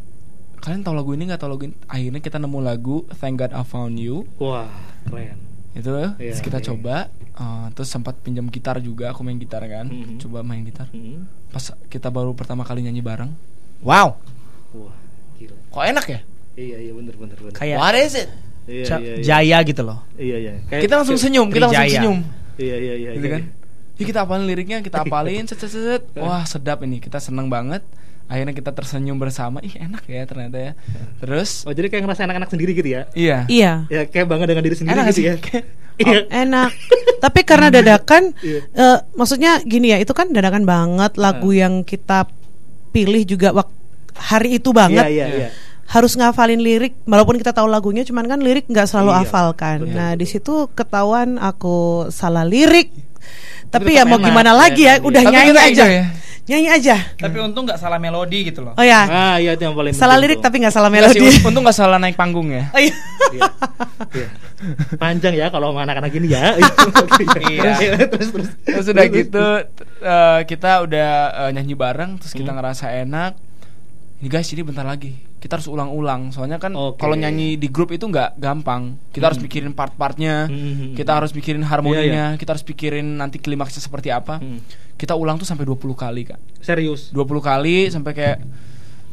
kalian 0.60 0.84
tahu 0.84 0.96
lagu 0.98 1.12
ini 1.16 1.24
nggak 1.32 1.42
tahu 1.42 1.50
lagu 1.56 1.64
ini? 1.72 1.76
Akhirnya 1.88 2.22
kita 2.22 2.38
nemu 2.38 2.60
lagu 2.60 3.08
Thank 3.18 3.40
God 3.42 3.52
I 3.56 3.64
Found 3.64 3.96
You. 3.98 4.28
Wah, 4.38 4.68
keren. 5.08 5.40
Itu 5.76 5.92
terus 5.92 6.40
kita 6.40 6.60
iya. 6.64 6.66
coba 6.72 6.96
uh, 7.36 7.68
terus 7.76 7.92
sempat 7.92 8.16
pinjam 8.24 8.48
gitar 8.48 8.80
juga 8.80 9.12
aku 9.12 9.24
main 9.24 9.40
gitar 9.40 9.64
kan. 9.68 9.88
Mhm. 9.88 10.20
Coba 10.20 10.44
main 10.44 10.64
gitar. 10.64 10.88
Hmm. 10.92 11.28
Pas 11.52 11.72
kita 11.88 12.12
baru 12.12 12.36
pertama 12.36 12.68
kali 12.68 12.84
nyanyi 12.84 13.04
bareng. 13.04 13.32
Wow, 13.84 14.18
Wah, 14.72 14.96
gila. 15.36 15.56
kok 15.72 15.84
enak 15.84 16.06
ya? 16.08 16.20
Iya, 16.56 16.78
iya 16.80 16.92
bener 16.96 17.16
bener 17.20 17.38
bener. 17.38 17.54
Kayak 17.54 17.78
What 17.80 17.96
is 18.00 18.16
it? 18.16 18.30
Iya, 18.66 18.98
iya, 18.98 18.98
iya. 18.98 19.16
Jaya 19.22 19.58
gitu 19.68 19.82
loh. 19.84 20.00
Iya, 20.16 20.38
iya. 20.42 20.52
Kayak- 20.72 20.84
Kita 20.88 20.94
langsung 20.98 21.20
senyum, 21.20 21.48
kita 21.52 21.70
langsung 21.70 21.92
senyum. 21.92 22.20
Iya, 22.56 22.76
iya, 22.80 22.94
iya. 22.96 23.10
gitu 23.20 23.28
iya. 23.28 23.36
kan 23.36 23.44
ya 23.96 24.04
kita 24.06 24.20
apalin 24.22 24.44
liriknya 24.44 24.80
kita 24.80 25.02
apalin 25.04 25.44
set 25.44 25.58
set 25.58 25.70
set, 25.70 25.82
set. 26.04 26.04
wah 26.16 26.44
sedap 26.44 26.82
ini 26.82 26.98
kita 26.98 27.18
seneng 27.18 27.48
banget 27.48 27.82
akhirnya 28.26 28.52
kita 28.52 28.72
tersenyum 28.72 29.16
bersama 29.16 29.62
ih 29.62 29.78
enak 29.78 30.02
ya 30.04 30.26
ternyata 30.26 30.58
ya 30.58 30.72
terus 31.20 31.62
Oh, 31.62 31.72
jadi 31.72 31.88
kayak 31.88 32.04
ngerasa 32.04 32.26
anak-anak 32.26 32.50
sendiri 32.50 32.74
gitu 32.74 32.90
ya? 32.92 33.06
iya 33.14 33.46
Iya. 33.46 33.86
Ya 33.86 34.02
kayak 34.04 34.26
bangga 34.26 34.46
dengan 34.46 34.62
diri 34.62 34.74
sendiri 34.74 34.98
enak 34.98 35.06
gitu 35.08 35.16
sih 35.16 35.26
ya. 35.26 35.36
Kayak- 35.46 35.68
Iya. 35.96 36.20
Enak. 36.28 36.76
Tapi 37.18 37.40
karena 37.44 37.72
dadakan, 37.72 38.36
Iya. 38.38 38.60
eh, 38.68 38.98
maksudnya 39.14 39.64
gini 39.64 39.96
ya, 39.96 39.98
itu 39.98 40.12
kan 40.12 40.28
dadakan 40.28 40.68
banget 40.68 41.16
lagu 41.16 41.56
yang 41.56 41.88
kita 41.88 42.28
pilih 42.92 43.24
juga 43.24 43.54
wak 43.54 43.72
hari 44.14 44.60
itu 44.60 44.76
banget. 44.76 45.06
Iya, 45.06 45.08
iya, 45.08 45.26
iya. 45.30 45.50
Harus 45.88 46.14
ngafalin 46.14 46.58
lirik, 46.58 46.98
walaupun 47.04 47.36
kita 47.36 47.52
tahu 47.52 47.66
lagunya, 47.66 48.02
cuman 48.02 48.26
kan 48.26 48.40
lirik 48.40 48.66
nggak 48.66 48.86
selalu 48.86 49.12
Iya, 49.12 49.20
hafal 49.22 49.48
kan. 49.54 49.80
betul, 49.82 49.94
nah 49.94 50.12
di 50.12 50.26
situ 50.26 50.54
ketahuan 50.72 51.38
aku 51.38 51.76
salah 52.10 52.42
lirik. 52.42 52.90
Tapi 53.68 53.94
ya 53.94 54.04
mau 54.04 54.16
enak, 54.16 54.26
gimana 54.26 54.52
ya, 54.52 54.56
lagi 54.56 54.84
ya, 54.84 54.94
iya. 54.94 55.04
udah 55.04 55.22
Tapi 55.22 55.32
nyanyi 55.32 55.52
aja, 55.56 55.86
ya. 55.86 56.04
nyanyi 56.46 56.70
aja. 56.72 56.96
Tapi 57.16 57.38
untung 57.40 57.64
nggak 57.64 57.78
salah 57.78 57.98
melodi 57.98 58.46
gitu 58.46 58.62
loh. 58.62 58.74
Oh 58.74 58.82
ya, 58.82 59.02
Ah, 59.04 59.36
iya 59.36 59.54
itu 59.54 59.62
yang 59.62 59.74
paling 59.74 59.92
salah 59.92 60.16
lirik 60.16 60.38
tuh. 60.38 60.44
tapi 60.44 60.56
nggak 60.60 60.72
salah 60.72 60.90
Enggak 60.90 61.12
sih, 61.12 61.22
melodi. 61.22 61.46
untung 61.46 61.64
gak 61.64 61.76
salah 61.76 61.98
naik 61.98 62.16
panggung 62.16 62.50
ya 62.50 62.66
Oh, 62.68 62.80
iya. 62.80 62.94
Iya. 63.32 63.42
Iya. 64.12 64.28
Panjang 64.96 65.34
ya 65.36 65.48
kalau 65.50 65.70
sama 65.70 65.84
anak-anak 65.84 66.10
gini 66.10 66.28
ya. 66.30 66.56
Iya. 66.56 67.90
terus 68.12 68.30
terus. 68.32 68.48
terus 68.64 68.86
udah 68.88 69.06
gitu 69.08 69.46
eh, 70.00 70.40
kita 70.46 70.72
udah 70.82 71.10
eh, 71.46 71.50
nyanyi 71.52 71.74
bareng 71.74 72.18
terus 72.18 72.32
kita 72.32 72.48
Hmm. 72.48 72.58
ngerasa 72.58 72.86
enak 72.96 73.32
ini 74.18 74.28
guys 74.28 74.48
ini 74.48 74.62
bentar 74.62 74.84
lagi 74.84 75.14
kita 75.46 75.62
harus 75.62 75.70
ulang-ulang 75.70 76.34
soalnya 76.34 76.58
kan 76.58 76.74
Oke. 76.74 76.98
kalau 76.98 77.14
nyanyi 77.14 77.54
di 77.54 77.70
grup 77.70 77.94
itu 77.94 78.02
nggak 78.02 78.34
gampang 78.36 78.98
kita 79.14 79.30
harus 79.30 79.38
Hmm. 79.38 79.46
pikirin 79.46 79.72
part-partnya 79.72 80.50
Hmm. 80.50 80.98
kita 80.98 81.14
harus 81.14 81.30
pikirin 81.30 81.62
harmoninya 81.62 82.34
Iya, 82.34 82.40
kita 82.42 82.58
harus 82.58 82.66
pikirin 82.66 83.06
nanti 83.16 83.38
klimaksnya 83.38 83.78
seperti 83.78 84.10
apa 84.10 84.42
Hmm. 84.42 84.58
kita 84.96 85.14
ulang 85.14 85.38
tuh 85.38 85.46
sampai 85.46 85.62
20 85.64 85.94
kali 85.94 86.26
kak 86.26 86.42
Serius. 86.60 87.14
20 87.14 87.38
kali 87.40 87.86
sampai 87.88 88.12
kayak 88.12 88.38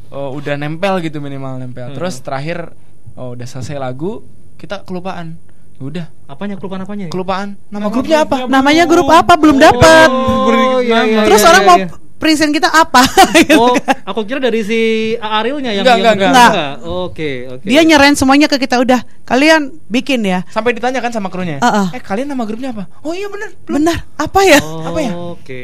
oh, 0.09 0.33
udah 0.33 0.57
nempel 0.57 1.01
gitu 1.01 1.21
minimal 1.21 1.57
nempel 1.59 1.87
Hmm. 1.87 1.97
terus 2.01 2.17
terakhir 2.19 2.73
oh 3.12 3.37
udah 3.37 3.45
selesai 3.45 3.77
lagu 3.77 4.25
kita 4.57 4.81
kelupaan 4.83 5.37
Ya 5.73 5.83
udah 5.83 6.07
Apanya 6.27 6.55
kelupaan 6.55 6.81
apanya? 6.81 7.05
nih? 7.05 7.11
kelupaan 7.11 7.59
nama 7.67 7.89
grupnya 7.89 8.23
apa 8.23 8.47
Namanya 8.47 8.85
grup 8.87 9.09
apa 9.11 9.35
belum 9.35 9.59
dapet. 9.59 10.09
Oh, 10.09 10.79
iya, 10.79 11.03
iya, 11.03 11.21
Terus 11.27 11.43
iya, 11.43 11.49
orang 11.51 11.61
iya, 11.61 11.67
mau 11.67 11.77
iya. 11.77 11.89
Present 12.23 12.49
kita 12.49 12.71
apa 12.71 13.02
gitu 13.43 13.59
Oh, 13.59 13.75
kan. 13.75 13.99
aku 14.07 14.23
kira 14.23 14.38
dari 14.38 14.62
si 14.62 14.81
Arilnya 15.19 15.75
yang 15.75 15.83
Enggak, 15.83 15.99
yang 15.99 16.14
enggak, 16.14 16.31
enggak. 16.31 16.73
Oke, 16.87 17.31
oke. 17.50 17.67
dia 17.67 17.83
nyerahin 17.83 18.14
semuanya 18.14 18.47
ke 18.47 18.57
kita 18.57 18.79
udah 18.79 19.02
kalian 19.25 19.75
bikin 19.87 20.23
ya 20.23 20.47
Sampai 20.47 20.71
ditanya 20.71 20.99
kan 20.99 21.11
sama 21.11 21.26
krunya. 21.26 21.59
Uh-uh. 21.59 21.91
Eh 21.91 21.99
kalian 21.99 22.31
nama 22.31 22.43
grupnya 22.43 22.71
apa? 22.71 22.87
Oh 23.00 23.11
iya 23.11 23.26
bener. 23.26 23.50
belum. 23.61 23.75
benar 23.76 24.07
apa 24.14 24.41
ya 24.41 24.59
Oh, 24.59 24.87
Apa 24.87 24.99
ya? 24.99 25.12
Oke. 25.12 25.62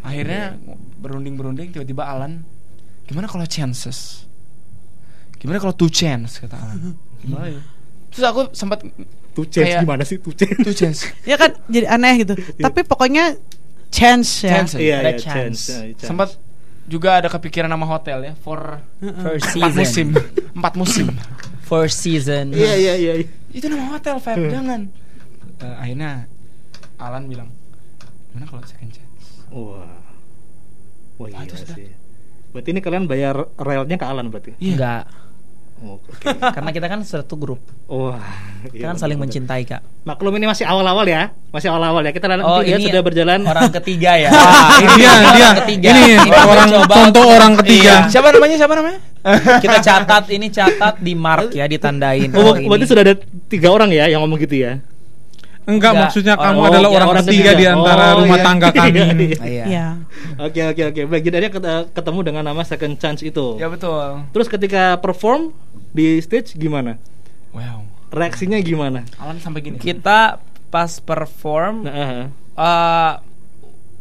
Akhirnya 0.00 0.54
berunding-berunding 0.96 1.70
tiba-tiba 1.70 2.06
Alan 2.06 2.46
gimana 3.04 3.26
kalau 3.26 3.44
chances? 3.44 4.22
Gimana 5.34 5.58
kalau 5.58 5.72
two 5.72 5.88
chance 5.88 6.38
kata 6.38 6.54
Alan? 6.54 6.94
Gimana 7.22 7.46
ya? 7.48 7.60
Terus 8.08 8.24
aku 8.24 8.40
sempat 8.52 8.86
Tuh 9.30 9.46
chance 9.46 9.70
Kayak- 9.70 9.82
gimana 9.82 10.02
sih 10.02 10.18
tuh 10.18 10.30
chance? 10.32 10.58
two 10.58 10.72
chance. 10.72 10.98
ya 11.22 11.34
kan 11.34 11.54
jadi 11.66 11.86
aneh 11.88 12.22
gitu 12.22 12.34
tapi 12.64 12.82
pokoknya 12.82 13.38
chance 13.88 14.44
ya 14.44 14.62
Chance. 14.62 14.72
Ada 14.76 14.82
iya, 14.82 14.96
chance. 15.16 15.22
chance. 15.22 15.60
iya, 15.68 15.94
chance. 15.96 16.08
Sempat 16.08 16.28
juga 16.88 17.20
ada 17.20 17.28
kepikiran 17.28 17.68
nama 17.68 17.84
hotel 17.84 18.32
ya 18.32 18.34
for 18.40 18.80
First 19.00 19.52
empat 19.60 19.72
musim, 19.76 20.08
season. 20.08 20.08
empat 20.56 20.72
musim. 20.76 21.06
First 21.68 22.00
season. 22.00 22.56
Iya, 22.56 22.72
iya, 22.80 22.94
iya. 22.96 23.12
Itu 23.52 23.68
nama 23.68 23.92
hotel, 23.92 24.16
Feb, 24.20 24.48
jangan. 24.48 24.88
Eh, 25.60 25.74
akhirnya 25.76 26.24
Alan 26.96 27.28
bilang, 27.28 27.52
gimana 28.32 28.48
kalau 28.48 28.64
second 28.64 28.88
chance? 28.88 29.44
Wah. 29.52 29.84
Wah, 31.20 31.28
Wah, 31.28 31.44
iya 31.44 31.56
sih. 31.56 31.92
Berarti 32.56 32.68
ini 32.72 32.80
kalian 32.80 33.04
bayar 33.04 33.36
relnya 33.60 34.00
ke 34.00 34.06
Alan 34.08 34.32
berarti? 34.32 34.56
Iya. 34.56 34.72
Enggak. 34.72 35.02
Oh, 35.78 36.02
Oke. 36.02 36.26
Karena 36.58 36.70
kita 36.74 36.86
kan 36.86 37.00
satu 37.02 37.38
grup. 37.38 37.62
Wah. 37.86 38.18
Kita 38.66 38.74
iya, 38.74 38.86
kan 38.90 38.98
saling 38.98 39.14
bener-bener. 39.14 39.46
mencintai, 39.46 39.62
Kak. 39.62 39.80
Maklum 40.02 40.34
ini 40.34 40.50
masih 40.50 40.66
awal-awal 40.66 41.06
ya, 41.06 41.30
masih 41.54 41.70
awal-awal 41.70 42.02
ya. 42.02 42.10
Kita 42.10 42.26
Oh, 42.42 42.58
ini 42.58 42.82
sudah 42.82 43.02
berjalan. 43.06 43.46
orang 43.46 43.70
ketiga 43.70 44.18
ya. 44.18 44.30
Wah, 44.34 44.82
ini 44.82 44.88
dia, 44.98 45.10
Orang 45.14 45.34
dia. 45.34 45.48
ketiga. 45.62 45.86
Ini 45.88 46.02
Kita 46.18 46.42
orang 46.42 46.68
contoh 46.68 47.02
untuk- 47.06 47.28
orang 47.30 47.52
ketiga. 47.62 47.94
Iya. 48.02 48.10
Siapa 48.10 48.28
namanya? 48.34 48.56
Siapa 48.58 48.74
namanya? 48.74 48.98
Kita 49.62 49.78
catat 49.78 50.24
ini 50.34 50.46
catat 50.50 50.94
di 50.98 51.12
mark 51.14 51.54
ya, 51.54 51.64
ditandain. 51.70 52.30
Oh, 52.34 52.58
ini. 52.58 52.66
berarti 52.66 52.86
sudah 52.90 53.02
ada 53.06 53.14
tiga 53.46 53.68
orang 53.70 53.94
ya 53.94 54.10
yang 54.10 54.26
ngomong 54.26 54.42
gitu 54.42 54.58
ya? 54.58 54.82
Enggak, 55.68 55.92
maksudnya 55.94 56.34
Orang- 56.34 56.44
kamu 56.48 56.58
oh, 56.58 56.64
adalah 56.64 56.88
ya, 56.88 56.96
orang, 56.96 57.08
orang 57.12 57.24
ketiga 57.24 57.50
di 57.52 57.64
antara 57.68 58.04
Oh, 58.08 58.24
rumah 58.24 58.38
iya. 58.40 58.46
tangga 58.48 58.68
kami. 58.72 58.88
Iya, 58.88 59.04
ini. 59.06 59.26
iya. 59.28 59.38
Iya. 59.44 59.64
ya 59.68 59.86
Oke 60.40 60.60
oke 60.64 60.82
oke. 60.88 61.00
Baik, 61.06 61.22
jadi 61.28 61.46
ketemu 61.92 62.18
dengan 62.24 62.42
nama 62.42 62.62
second 62.64 62.96
chance 62.96 63.20
itu. 63.20 63.60
ya 63.60 63.68
betul. 63.68 64.24
Terus 64.32 64.48
ketika 64.48 64.96
perform 64.96 65.52
di 65.92 66.16
stage 66.18 66.56
gimana? 66.56 66.96
Wow. 67.52 67.84
Reaksinya 68.08 68.56
gimana? 68.58 69.04
Alan 69.20 69.36
sampai 69.36 69.60
gini. 69.60 69.76
Kita 69.76 70.40
pas 70.68 70.96
perform 70.98 71.84
Nah, 71.84 72.32
ah, 72.54 72.64
uh, 72.64 73.12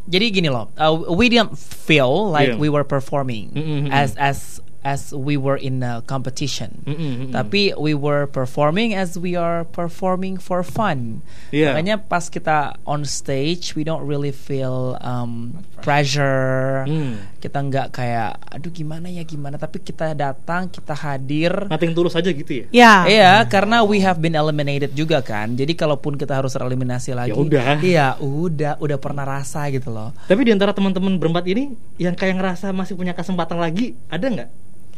jadi 0.08 0.32
gini 0.32 0.48
loh, 0.48 0.72
uh, 0.74 0.96
we 1.12 1.28
didn't 1.28 1.52
feel 1.60 2.32
like 2.32 2.56
Yeah. 2.56 2.60
we 2.60 2.72
were 2.72 2.88
performing 2.88 3.52
Mm-mm. 3.52 3.92
as 3.92 4.16
as 4.16 4.64
as 4.88 5.12
we 5.12 5.36
were 5.36 5.60
in 5.60 5.84
a 5.84 6.00
competition. 6.08 6.80
Mm-mm, 6.88 6.96
mm-mm. 6.96 7.32
Tapi 7.36 7.76
we 7.76 7.92
were 7.92 8.24
performing 8.32 8.96
as 8.96 9.20
we 9.20 9.36
are 9.36 9.68
performing 9.68 10.40
for 10.40 10.64
fun. 10.64 11.20
Yeah. 11.52 11.76
Makanya 11.76 12.08
pas 12.08 12.32
kita 12.32 12.80
on 12.88 13.04
stage, 13.04 13.76
we 13.76 13.84
don't 13.84 14.08
really 14.08 14.32
feel 14.32 14.96
um, 15.04 15.60
pressure. 15.84 16.88
Hmm. 16.88 17.20
Kita 17.44 17.60
nggak 17.60 17.88
kayak, 17.92 18.40
aduh 18.48 18.72
gimana 18.72 19.12
ya 19.12 19.28
gimana. 19.28 19.60
Tapi 19.60 19.84
kita 19.84 20.16
datang, 20.16 20.72
kita 20.72 20.96
hadir. 20.96 21.68
Nothing 21.68 21.92
tulus 21.92 22.16
aja 22.16 22.32
gitu 22.32 22.64
ya? 22.64 22.66
ya 22.72 22.94
Iya, 23.04 23.34
karena 23.52 23.84
we 23.84 24.00
have 24.00 24.24
been 24.24 24.40
eliminated 24.40 24.96
juga 24.96 25.20
kan. 25.20 25.60
Jadi 25.60 25.76
kalaupun 25.76 26.16
kita 26.16 26.40
harus 26.40 26.56
eliminasi 26.56 27.12
lagi, 27.12 27.36
udah. 27.36 27.84
Iya, 27.84 28.16
udah, 28.24 28.80
udah 28.80 28.98
pernah 28.98 29.28
rasa 29.28 29.68
gitu 29.68 29.92
loh. 29.92 30.16
Tapi 30.32 30.48
di 30.48 30.56
antara 30.56 30.72
teman-teman 30.72 31.20
berempat 31.20 31.44
ini 31.52 31.76
yang 32.00 32.16
kayak 32.16 32.40
ngerasa 32.40 32.72
masih 32.72 32.96
punya 32.96 33.12
kesempatan 33.12 33.60
lagi, 33.60 33.98
ada 34.08 34.24
nggak? 34.24 34.50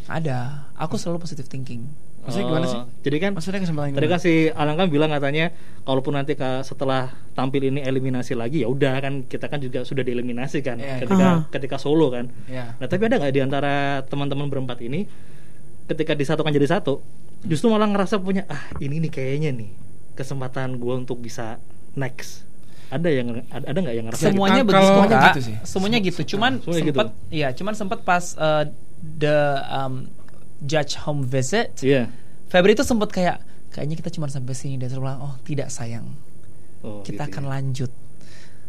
Ada. 0.10 0.68
Aku 0.76 0.98
selalu 0.98 1.22
positive 1.22 1.46
thinking. 1.46 1.86
Maksudnya 2.20 2.46
gimana 2.52 2.66
sih? 2.68 2.78
Oh, 2.78 2.86
Jadi 3.00 3.18
kan 3.18 3.32
Maksudnya 3.32 3.62
kesempatan 3.64 3.96
Tadi 3.96 4.08
kan 4.12 4.20
si 4.20 4.34
Alang 4.52 4.76
kan 4.76 4.88
bilang 4.92 5.08
katanya 5.10 5.56
kalaupun 5.88 6.14
nanti 6.14 6.36
setelah 6.62 7.10
tampil 7.32 7.72
ini 7.72 7.80
eliminasi 7.80 8.36
lagi 8.36 8.62
ya 8.62 8.68
udah 8.68 9.00
kan 9.00 9.14
kita 9.24 9.48
kan 9.48 9.58
juga 9.64 9.88
sudah 9.88 10.04
dieliminasi 10.04 10.60
kan 10.60 10.78
Iya, 10.78 10.86
iya. 10.86 11.02
ketika 11.02 11.26
Aha. 11.26 11.48
ketika 11.50 11.76
solo 11.80 12.12
kan. 12.12 12.28
Iya. 12.46 12.76
Nah 12.76 12.88
tapi 12.92 13.08
ada 13.08 13.18
nggak 13.18 13.34
di 13.34 13.42
antara 13.42 14.04
teman-teman 14.06 14.52
berempat 14.52 14.84
ini 14.84 15.08
ketika 15.88 16.14
disatukan 16.14 16.52
jadi 16.54 16.68
satu 16.70 17.02
justru 17.48 17.72
malah 17.72 17.88
ngerasa 17.88 18.20
punya 18.20 18.44
ah 18.52 18.68
ini 18.78 19.00
nih 19.00 19.12
kayaknya 19.16 19.50
nih 19.56 19.72
kesempatan 20.14 20.76
gue 20.76 20.94
untuk 21.00 21.24
bisa 21.24 21.58
next. 21.96 22.44
Ada 22.92 23.10
yang 23.10 23.42
ada 23.48 23.78
nggak 23.80 23.96
yang 23.96 24.06
ngerasa? 24.12 24.22
gitu? 24.28 24.34
Semuanya 24.36 24.62
begitu, 24.68 25.00
Kak. 25.08 25.24
gitu 25.32 25.42
sih. 25.46 25.56
Semuanya 25.64 26.00
gitu. 26.04 26.22
Cuman 26.36 26.52
Semuanya 26.60 26.84
gitu. 26.84 26.98
sempat 27.00 27.08
iya, 27.32 27.48
cuman 27.56 27.74
sempat 27.74 28.00
pas 28.04 28.36
uh, 28.36 28.68
the 29.02 29.38
um, 29.66 30.08
judge 30.60 31.00
home 31.00 31.24
visit, 31.24 31.80
Iya. 31.80 32.12
Febri 32.48 32.74
itu 32.74 32.84
sempat 32.84 33.10
kayak 33.10 33.40
kayaknya 33.70 33.96
kita 33.96 34.10
cuma 34.10 34.26
sampai 34.28 34.54
sini 34.54 34.76
dan 34.76 34.90
terus 34.90 35.00
bilang, 35.00 35.22
"Oh, 35.22 35.36
tidak 35.42 35.70
sayang. 35.70 36.10
Oh, 36.82 37.02
kita 37.02 37.26
gitu 37.26 37.32
akan 37.32 37.44
ya. 37.46 37.50
lanjut." 37.50 37.92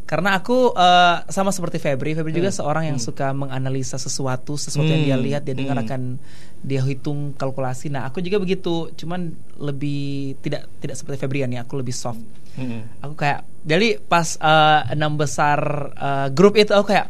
Karena 0.04 0.34
aku 0.34 0.74
uh, 0.74 1.22
sama 1.30 1.54
seperti 1.54 1.78
Febri, 1.78 2.12
Febri 2.12 2.34
juga 2.34 2.50
Hmm. 2.50 2.58
seorang 2.58 2.84
yang 2.84 2.98
Hmm. 2.98 3.06
suka 3.06 3.30
menganalisa 3.30 3.94
sesuatu, 3.94 4.58
sesuatu 4.58 4.90
yang 4.90 5.06
dia 5.06 5.14
Hmm. 5.14 5.22
lihat, 5.22 5.42
dia 5.46 5.54
dengar 5.54 5.78
Hmm. 5.78 5.86
akan 5.86 6.00
dia 6.60 6.82
hitung 6.82 7.30
kalkulasi. 7.32 7.88
Nah, 7.88 8.04
aku 8.04 8.18
juga 8.18 8.36
begitu, 8.36 8.90
cuman 8.92 9.30
lebih 9.56 10.34
tidak 10.42 10.66
tidak 10.78 10.98
seperti 10.98 11.16
Febrian 11.16 11.48
ya, 11.48 11.62
aku 11.62 11.78
lebih 11.78 11.94
soft. 11.94 12.18
Mm-mm. 12.58 13.00
Aku 13.00 13.14
kayak 13.14 13.46
jadi 13.62 14.02
pas 14.02 14.34
uh, 14.36 14.82
enam 14.90 15.14
besar 15.14 15.58
uh, 15.94 16.28
grup 16.28 16.58
itu 16.58 16.74
aku 16.74 16.90
kayak 16.90 17.06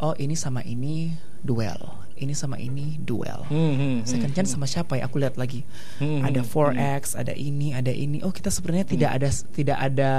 oh 0.00 0.16
ini 0.16 0.32
sama 0.32 0.64
ini 0.64 1.12
duel, 1.38 1.76
ini 2.18 2.34
sama 2.34 2.56
ini 2.62 2.96
duel. 3.02 3.42
Hmm, 3.50 3.74
hmm, 3.74 3.96
Second 4.06 4.30
hmm, 4.30 4.36
chance 4.38 4.54
sama 4.54 4.66
siapa 4.70 4.98
ya? 4.98 5.10
Aku 5.10 5.18
lihat 5.18 5.34
lagi. 5.34 5.66
Hmm, 5.98 6.22
Ada 6.22 6.46
hmm, 6.46 6.50
4X, 6.50 7.02
ada 7.18 7.34
ini, 7.34 7.74
ada 7.74 7.90
ini. 7.90 8.22
Oh, 8.22 8.30
kita 8.30 8.54
sebenarnya 8.54 8.86
tidak 8.86 9.10
ada 9.18 9.28
tidak 9.50 9.78
ada 9.78 10.10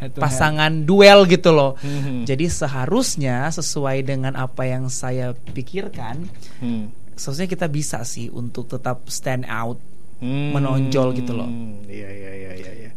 Head 0.00 0.16
pasangan 0.16 0.88
duel 0.88 1.28
gitu 1.28 1.52
loh. 1.52 1.76
Hmm. 1.78 2.24
Jadi 2.24 2.48
seharusnya 2.50 3.46
sesuai 3.52 4.02
dengan 4.02 4.34
apa 4.34 4.64
yang 4.66 4.88
saya 4.88 5.36
pikirkan, 5.54 6.26
Hmm. 6.58 6.90
seharusnya 7.14 7.46
kita 7.46 7.68
bisa 7.68 8.00
sih 8.02 8.32
untuk 8.32 8.66
tetap 8.66 9.06
stand 9.06 9.46
out. 9.46 9.78
Hmm. 10.20 10.52
menonjol 10.52 11.16
gitu 11.16 11.32
loh. 11.32 11.48
Iya 11.88 12.08
iya 12.12 12.32
iya 12.36 12.52
iya. 12.52 12.72
iya. 12.76 12.90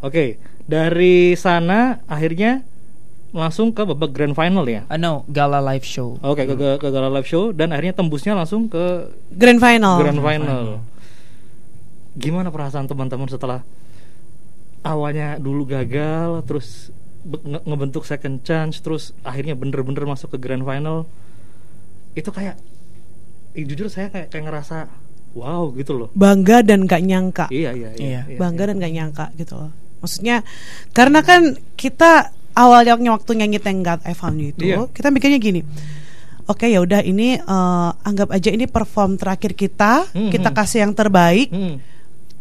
Oke, 0.00 0.40
dari 0.64 1.36
sana 1.36 2.00
akhirnya 2.08 2.64
langsung 3.32 3.72
ke 3.72 3.80
babak 3.82 4.12
grand 4.12 4.32
final 4.32 4.64
ya. 4.64 4.84
Uh, 4.86 4.96
no, 4.96 5.12
gala 5.26 5.56
live 5.64 5.82
show. 5.82 6.20
Oke, 6.20 6.44
ke, 6.44 6.52
ke 6.52 6.68
ke 6.76 6.88
gala 6.88 7.08
live 7.08 7.24
show 7.24 7.48
dan 7.50 7.72
akhirnya 7.72 7.92
tembusnya 7.92 8.32
langsung 8.32 8.68
ke 8.68 9.08
grand 9.32 9.56
final 9.56 9.96
grand 9.98 10.20
final. 10.20 10.84
Gimana 12.12 12.52
perasaan 12.52 12.84
teman-teman 12.84 13.24
setelah 13.24 13.64
awalnya 14.82 15.40
dulu 15.40 15.64
gagal, 15.64 16.44
terus 16.44 16.92
nge- 17.24 17.64
ngebentuk 17.64 18.04
second 18.04 18.42
chance, 18.42 18.78
terus 18.78 19.16
akhirnya 19.22 19.56
bener-bener 19.56 20.04
masuk 20.04 20.36
ke 20.36 20.38
grand 20.38 20.60
final? 20.60 21.08
Itu 22.12 22.28
kayak, 22.28 22.60
eh, 23.56 23.64
jujur 23.64 23.88
saya 23.88 24.12
kayak 24.12 24.28
kayak 24.28 24.44
ngerasa 24.44 24.92
wow 25.32 25.72
gitu 25.72 25.96
loh. 25.96 26.08
bangga 26.12 26.60
dan 26.60 26.84
gak 26.84 27.00
nyangka 27.00 27.48
Iya 27.48 27.72
iya 27.72 27.90
iya. 27.96 28.20
Iya. 28.28 28.36
bangga 28.36 28.68
dan 28.68 28.76
gak 28.76 28.92
nyangka 28.92 29.26
gitu 29.40 29.56
loh 29.56 29.72
maksudnya 30.04 30.44
karena 30.92 31.24
kan 31.24 31.56
kita 31.72 32.36
awalnya 32.54 32.94
waktu 33.08 33.30
nyanyi 33.34 33.58
Thank 33.58 33.82
God 33.82 34.00
I 34.02 34.12
Found 34.12 34.36
You 34.36 34.50
itu 34.50 34.64
Iya. 34.64 34.86
kita 34.88 35.08
mikirnya 35.08 35.36
gini 35.36 35.60
oke 36.44 36.64
ya 36.64 36.78
udah 36.78 37.00
ini 37.00 37.36
eh, 37.36 37.90
anggap 38.00 38.28
aja 38.30 38.48
ini 38.48 38.66
perform 38.66 39.14
terakhir 39.14 39.52
kita 39.52 40.10
Hmm, 40.10 40.28
kita 40.28 40.48
hmm. 40.48 40.56
kasih 40.56 40.78
yang 40.80 40.92
terbaik 40.92 41.48
Hmm. 41.48 41.78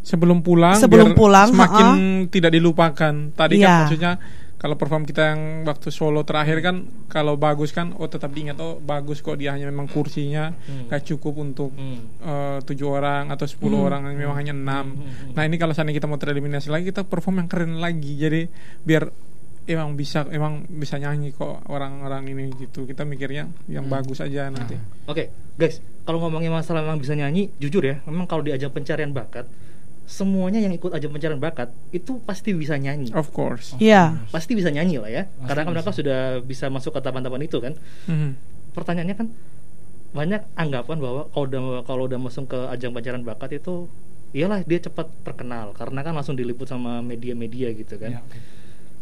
Sebelum 0.02 0.42
pulang, 0.42 0.74
Sebelum 0.76 1.14
biar 1.14 1.16
pulang, 1.16 1.48
semakin 1.48 1.86
ha-ha. 1.86 2.26
tidak 2.28 2.52
dilupakan. 2.52 3.14
Tadi 3.32 3.54
Iya. 3.56 3.62
kan 3.62 3.78
maksudnya 3.86 4.12
kalau 4.58 4.74
perform 4.74 5.06
kita 5.06 5.22
yang 5.28 5.42
waktu 5.64 5.90
solo 5.90 6.22
terakhir 6.22 6.58
kan 6.60 6.76
kalau 7.06 7.38
bagus 7.38 7.70
kan 7.70 7.94
oh 7.94 8.06
tetap 8.06 8.30
diingat 8.30 8.58
oh 8.58 8.78
bagus 8.78 9.18
kok 9.20 9.34
dia 9.36 9.54
hanya 9.54 9.66
memang 9.66 9.86
kursinya 9.86 10.58
Hmm. 10.58 10.86
gak 10.86 11.06
cukup 11.06 11.38
untuk 11.40 11.70
Hmm. 11.72 12.02
eh, 12.18 12.58
tujuh 12.64 12.90
orang 12.90 13.30
atau 13.30 13.46
sepuluh 13.46 13.78
orang 13.80 14.06
yang 14.08 14.18
memang 14.20 14.38
hanya 14.40 14.54
enam. 14.56 14.86
Hmm. 14.98 15.34
Nah 15.34 15.44
ini 15.44 15.56
kalau 15.56 15.70
seandainya 15.72 15.98
kita 15.98 16.10
mau 16.10 16.18
tereliminasi 16.18 16.68
lagi 16.68 16.90
kita 16.90 17.02
perform 17.04 17.38
yang 17.38 17.48
keren 17.48 17.78
lagi 17.78 18.18
jadi 18.18 18.50
biar 18.82 19.06
emang 19.66 19.94
bisa 19.94 20.26
emang 20.30 20.66
bisa 20.68 20.98
nyanyi 20.98 21.30
kok 21.32 21.62
orang-orang 21.70 22.26
ini 22.28 22.50
gitu 22.58 22.84
kita 22.84 23.06
mikirnya 23.06 23.46
yang 23.70 23.86
Hmm. 23.86 23.94
bagus 23.94 24.18
aja 24.20 24.50
nanti. 24.50 24.74
Oke, 25.06 25.30
guys, 25.56 25.80
kalau 26.02 26.18
ngomongin 26.20 26.50
masalah 26.50 26.82
memang 26.82 26.98
bisa 26.98 27.14
nyanyi, 27.14 27.54
jujur 27.58 27.82
ya, 27.82 28.02
memang 28.04 28.26
kalau 28.26 28.42
di 28.42 28.50
ajang 28.50 28.74
pencarian 28.74 29.14
bakat, 29.14 29.46
semuanya 30.10 30.58
yang 30.60 30.74
ikut 30.74 30.92
ajang 30.92 31.14
pencarian 31.14 31.40
bakat 31.40 31.70
itu 31.90 32.18
pasti 32.26 32.52
bisa 32.52 32.76
nyanyi. 32.76 33.14
Of 33.14 33.30
course. 33.32 33.78
Iya 33.78 34.18
Pasti 34.28 34.58
bisa 34.58 34.74
nyanyi 34.74 34.98
lah 34.98 35.12
ya, 35.12 35.24
karena 35.46 35.62
kan 35.64 35.72
mereka 35.72 35.92
sudah 35.94 36.42
bisa 36.42 36.68
masuk 36.68 36.98
ke 36.98 37.00
tahapan-tahapan 37.00 37.46
itu 37.46 37.58
kan. 37.62 37.74
Mhm. 38.10 38.30
Pertanyaannya 38.74 39.16
kan 39.16 39.28
banyak 40.12 40.42
anggapan 40.60 40.98
bahwa 41.00 41.22
kalau 41.32 41.46
udah 41.48 41.62
kalau 41.88 42.04
udah 42.10 42.20
masuk 42.20 42.52
ke 42.52 42.60
ajang 42.68 42.92
pencarian 42.92 43.24
bakat 43.24 43.56
itu 43.56 43.88
iyalah 44.32 44.64
dia 44.64 44.80
cepat 44.80 45.08
terkenal 45.24 45.72
karena 45.72 46.04
kan 46.04 46.12
langsung 46.12 46.36
diliput 46.36 46.68
sama 46.68 47.00
media-media 47.00 47.72
gitu 47.72 47.96
kan. 47.96 48.16
Ya, 48.16 48.20
oke. 48.20 48.40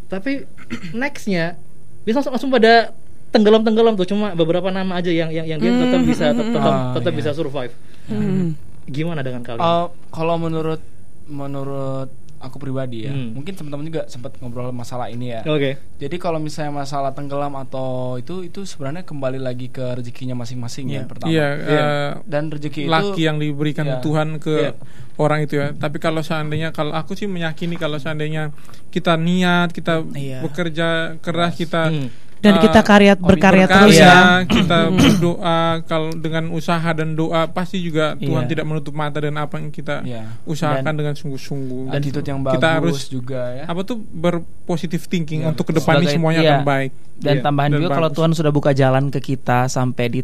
Tapi 0.10 0.44
nextnya 0.92 1.56
bisa 2.04 2.20
langsung, 2.20 2.34
langsung 2.34 2.52
pada 2.52 2.92
tenggelam-tenggelam 3.30 3.94
tuh 3.94 4.10
cuma 4.10 4.34
beberapa 4.34 4.74
nama 4.74 4.98
aja 4.98 5.14
yang 5.14 5.30
yang, 5.30 5.46
yang 5.46 5.60
dia 5.62 5.70
tetap 5.70 6.02
bisa 6.02 6.26
tetap 6.34 6.48
tetap, 6.50 6.74
Ah, 6.74 6.92
tetap 6.98 7.14
iya. 7.14 7.20
bisa 7.22 7.30
survive. 7.32 7.74
Hmm. 8.10 8.58
Gimana 8.90 9.22
dengan 9.22 9.46
kalian? 9.46 9.62
Eh, 9.62 9.86
kalau 10.10 10.36
menurut 10.42 10.82
menurut 11.30 12.10
aku 12.40 12.56
pribadi 12.56 13.04
ya, 13.04 13.12
Hmm. 13.12 13.36
mungkin 13.36 13.52
teman-teman 13.52 13.86
juga 13.86 14.02
sempat 14.08 14.40
ngobrol 14.40 14.72
masalah 14.72 15.08
ini 15.08 15.30
ya. 15.30 15.44
Oke. 15.44 15.76
Jadi 15.96 16.16
kalau 16.16 16.40
misalnya 16.40 16.72
masalah 16.74 17.12
tenggelam 17.12 17.52
atau 17.54 18.16
itu 18.16 18.42
itu 18.42 18.64
sebenarnya 18.64 19.04
kembali 19.04 19.38
lagi 19.38 19.68
ke 19.68 19.84
rezekinya 19.94 20.34
masing-masing 20.34 20.88
ya 20.90 21.04
pertama. 21.04 21.28
Iya, 21.28 21.48
Iya. 21.54 21.82
eh, 21.84 22.12
Dan 22.24 22.48
rezeki 22.48 22.82
itu 22.82 22.90
laki 22.90 23.22
yang 23.22 23.38
diberikan 23.38 23.86
Iya. 23.86 24.00
Tuhan 24.00 24.40
ke 24.40 24.56
Iya. 24.56 24.72
orang 25.16 25.40
itu 25.44 25.54
ya. 25.56 25.72
Tapi 25.72 25.98
kalau 25.98 26.20
seandainya 26.20 26.72
kalau 26.72 26.92
aku 26.92 27.12
sih 27.14 27.28
meyakini 27.28 27.76
kalau 27.76 28.00
seandainya 28.00 28.56
kita 28.88 29.14
niat, 29.14 29.70
kita 29.70 30.08
Iya. 30.10 30.40
bekerja 30.40 30.88
keras, 31.20 31.54
kita 31.54 31.92
Hmm. 31.92 32.08
Dan 32.40 32.56
eh, 32.56 32.62
kita 32.62 32.80
karya 32.82 33.14
berkarya 33.14 33.68
berkarya, 33.68 33.84
terus 33.84 34.00
ya. 34.00 34.16
kita 34.48 34.78
berdoa 34.90 35.60
kalau 35.84 36.08
dengan 36.14 36.48
usaha 36.50 36.88
dan 36.90 37.12
doa 37.12 37.46
pasti 37.46 37.78
juga 37.78 38.16
Tuhan 38.16 38.48
Iya. 38.48 38.50
tidak 38.50 38.66
menutup 38.66 38.94
mata 38.94 39.20
dan 39.20 39.36
apa 39.36 39.60
yang 39.60 39.68
kita 39.68 40.00
Iya. 40.02 40.40
usahakan 40.46 40.84
Dan- 40.86 40.98
dengan 40.98 41.14
sungguh-sungguh. 41.14 41.92
attitude 41.92 42.24
yang 42.24 42.40
bagus 42.40 42.56
kita 42.56 42.70
harus 42.74 43.00
juga 43.06 43.42
ya. 43.54 43.64
apa 43.66 43.82
tuh 43.84 44.00
berpositif 44.00 45.06
thinking 45.06 45.44
Iya, 45.44 45.52
untuk 45.52 45.68
betul. 45.68 45.76
ke 45.76 45.84
depan 45.84 45.94
ini 45.94 46.00
Sebagai- 46.02 46.16
semuanya 46.16 46.40
iya. 46.40 46.50
akan 46.50 46.64
baik. 46.66 46.92
Dan 47.20 47.34
Iya, 47.36 47.44
tambahan 47.44 47.70
dan 47.70 47.78
juga 47.78 47.92
kalau 47.92 48.08
bagus. 48.08 48.18
Tuhan 48.18 48.32
sudah 48.34 48.52
buka 48.54 48.72
jalan 48.72 49.04
ke 49.10 49.20
kita 49.22 49.60
sampai 49.68 50.06
di 50.08 50.22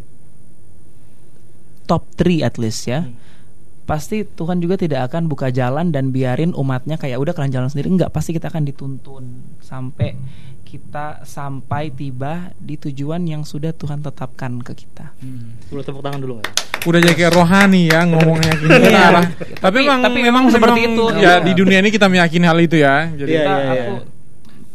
top 1.83 2.03
3 2.15 2.41
at 2.41 2.55
least 2.55 2.87
ya. 2.87 3.05
Pasti 3.85 4.25
Tuhan 4.25 4.57
juga 4.57 4.75
tidak 4.75 5.07
akan 5.07 5.25
buka 5.25 5.47
jalan 5.47 5.89
dan 5.89 6.09
biarin 6.09 6.51
umatnya 6.51 6.95
kayak 6.95 7.15
udah 7.15 7.31
kalian 7.31 7.53
jalan 7.53 7.69
sendiri 7.69 7.87
enggak, 7.87 8.09
pasti 8.09 8.33
kita 8.33 8.49
akan 8.49 8.65
dituntun 8.65 9.23
sampai 9.59 10.17
kita 10.63 11.21
sampai 11.21 11.89
tiba 11.89 12.49
di 12.57 12.75
tujuan 12.75 13.21
yang 13.23 13.41
sudah 13.41 13.69
Tuhan 13.71 14.01
tetapkan 14.01 14.57
ke 14.59 14.73
kita. 14.75 15.13
Hmm. 15.15 15.53
Boleh 15.67 15.83
tepuk 15.83 16.01
tangan 16.01 16.19
dulu 16.19 16.33
nggak? 16.35 16.53
udah 16.83 16.99
jadi 16.99 17.15
kayak 17.15 17.33
rohani 17.33 17.89
ya 17.89 18.05
ngomongnya 18.05 18.53
gini 18.61 18.77
Iya. 18.87 19.09
Arah. 19.09 19.25
tapi, 19.25 19.57
Tapi- 19.57 19.81
memang 19.81 19.99
tapi 20.03 20.19
memang 20.19 20.43
seperti 20.47 20.79
memang 20.79 20.93
itu. 20.93 21.05
ya 21.15 21.17
Iya. 21.17 21.33
di 21.41 21.51
dunia 21.55 21.77
ini 21.79 21.89
kita 21.89 22.05
meyakini 22.05 22.45
hal 22.45 22.59
itu 22.59 22.77
ya 22.77 23.09
jadi 23.11 23.25
Iya, 23.27 23.41
Kita 23.41 23.49
iya, 23.49 23.57
iya. 23.57 23.73
aku 23.73 23.93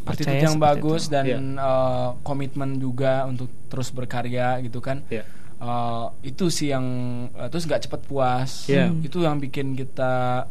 attitude 0.02 0.26
percaya 0.26 0.42
yang 0.42 0.58
bagus 0.58 1.02
itu. 1.02 1.12
dan 1.12 1.24
Iya. 1.24 1.38
eh, 1.38 2.08
komitmen 2.20 2.70
juga 2.76 3.12
untuk 3.24 3.46
terus 3.64 3.88
berkarya 3.90 4.58
gitu 4.60 4.78
kan. 4.80 5.06
Iya. 5.06 5.22
Eh, 5.60 6.06
itu 6.24 6.48
sih 6.48 6.72
yang 6.72 6.86
eh, 7.30 7.48
terus 7.48 7.64
nggak 7.64 7.84
cepet 7.84 8.00
puas. 8.02 8.64
Iya. 8.66 8.88
Itu 8.98 9.20
yang 9.20 9.36
bikin 9.38 9.76
kita 9.76 10.44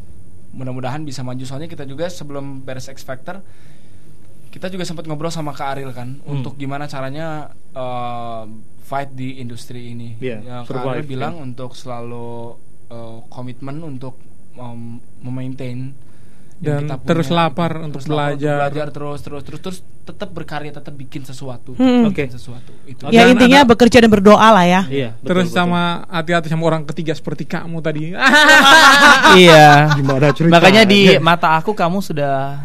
mudah-mudahan 0.50 1.02
bisa 1.02 1.20
maju 1.20 1.42
soalnya 1.42 1.66
kita 1.66 1.82
juga 1.82 2.06
sebelum 2.06 2.62
beres 2.62 2.86
X 2.86 3.02
Factor 3.02 3.38
kita 4.50 4.66
juga 4.66 4.82
sempat 4.82 5.06
ngobrol 5.06 5.30
sama 5.30 5.54
Kak 5.54 5.78
Aril 5.78 5.90
kan 5.90 6.18
Hmm. 6.18 6.34
untuk 6.36 6.54
gimana 6.56 6.86
caranya 6.86 7.50
eh, 7.70 8.42
fight 8.82 9.10
di 9.12 9.38
industri 9.38 9.90
ini. 9.90 10.14
Iya, 10.16 10.38
Ya, 10.40 10.56
Kak 10.62 10.82
Aril 10.84 11.06
bilang 11.06 11.38
ya. 11.38 11.42
untuk 11.44 11.74
selalu 11.74 12.58
eh, 12.88 13.18
komitmen 13.28 13.78
untuk 13.80 14.18
um, 14.54 14.98
memaintain 15.22 15.94
Dan 16.60 16.84
kita 16.84 16.94
punya 16.94 17.08
terus 17.08 17.26
gitu. 17.26 17.34
lapar 17.34 17.72
untuk 17.78 18.00
lapar 18.02 18.12
belajar. 18.36 18.56
belajar 18.60 18.86
terus 18.90 19.18
terus 19.18 19.42
terus 19.42 19.60
terus 19.60 19.78
tetap 20.02 20.28
berkarya 20.28 20.70
tetap 20.70 20.92
bikin 20.92 21.22
sesuatu 21.22 21.72
Hmm. 21.72 22.04
bikin 22.04 22.28
Oke. 22.28 22.36
sesuatu 22.36 22.72
itu 22.84 23.00
Ya 23.08 23.24
Dan 23.24 23.32
intinya 23.32 23.58
ada- 23.58 23.70
bekerja 23.70 23.96
dan 23.98 24.10
berdoa 24.10 24.48
lah 24.50 24.64
ya. 24.64 24.82
Iya. 24.84 25.10
betul, 25.14 25.26
terus 25.26 25.46
betul. 25.46 25.56
sama 25.58 25.82
hati-hati 26.06 26.46
sama 26.46 26.64
orang 26.66 26.84
ketiga 26.84 27.12
seperti 27.12 27.44
kamu 27.46 27.80
tadi 27.80 28.12
iya. 29.40 29.88
Gimana? 29.94 30.30
Makanya 30.30 30.82
di 30.84 31.16
mata 31.18 31.54
aku 31.54 31.72
kamu 31.72 32.00
sudah 32.00 32.60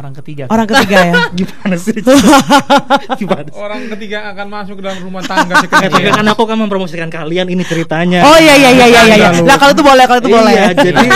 orang 0.00 0.12
ketiga. 0.16 0.44
Orang 0.48 0.66
ketiga 0.66 0.96
ya. 1.04 1.14
gimana 1.38 1.74
sih? 1.76 1.92
gimana? 3.20 3.48
sih? 3.52 3.60
orang 3.60 3.80
ketiga 3.96 4.18
akan 4.32 4.46
masuk 4.48 4.74
ke 4.80 4.82
dalam 4.82 5.00
rumah 5.04 5.22
tangga 5.22 5.52
Eh, 5.60 5.68
tapi 5.68 5.68
sekali 5.68 6.08
kan 6.08 6.26
aku 6.26 6.42
kan 6.48 6.56
mempromosikan 6.56 7.08
kalian 7.12 7.46
ini 7.52 7.62
ceritanya. 7.68 8.24
Oh 8.24 8.38
iya 8.40 8.56
iya 8.56 8.70
iya 8.72 8.86
iya 8.88 9.02
iya. 9.14 9.28
Lah 9.44 9.60
kalau 9.60 9.76
itu 9.76 9.84
boleh 9.84 10.04
kalau 10.08 10.20
itu 10.24 10.30
boleh. 10.32 10.52
Iya, 10.52 10.72
jadi 10.72 11.06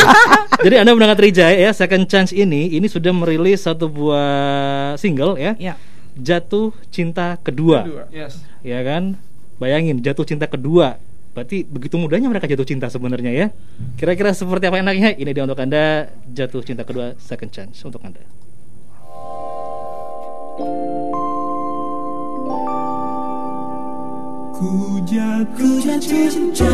jadi 0.61 0.75
Anda 0.85 0.91
mendengar 0.93 1.17
Trijaya 1.17 1.57
ya, 1.57 1.71
Second 1.73 2.05
Chance 2.07 2.37
ini 2.37 2.77
ini 2.77 2.87
sudah 2.87 3.11
merilis 3.17 3.65
satu 3.65 3.89
buah 3.89 4.95
single 5.01 5.41
ya. 5.41 5.57
Ya. 5.57 5.75
Jatuh 6.15 6.71
Cinta 6.93 7.41
Kedua. 7.41 7.83
Kedua. 7.89 8.05
yes 8.13 8.39
Ya 8.65 8.81
kan? 8.85 9.17
Bayangin 9.61 10.01
jatuh 10.01 10.27
cinta 10.27 10.49
kedua. 10.49 10.99
Berarti 11.35 11.67
begitu 11.67 11.99
mudahnya 11.99 12.31
mereka 12.31 12.47
jatuh 12.47 12.67
cinta 12.67 12.87
sebenarnya 12.87 13.31
ya. 13.35 13.47
Kira-kira 13.99 14.31
seperti 14.31 14.71
apa 14.71 14.79
enaknya? 14.79 15.19
Ini 15.19 15.31
dia 15.35 15.43
untuk 15.43 15.59
Anda 15.59 16.09
jatuh 16.31 16.63
cinta 16.63 16.87
kedua 16.87 17.19
Second 17.19 17.51
Chance 17.51 17.83
untuk 17.83 18.01
Anda. 18.07 18.23
Ku 20.55 20.63
jatuh 25.03 25.83
cinta. 25.99 26.71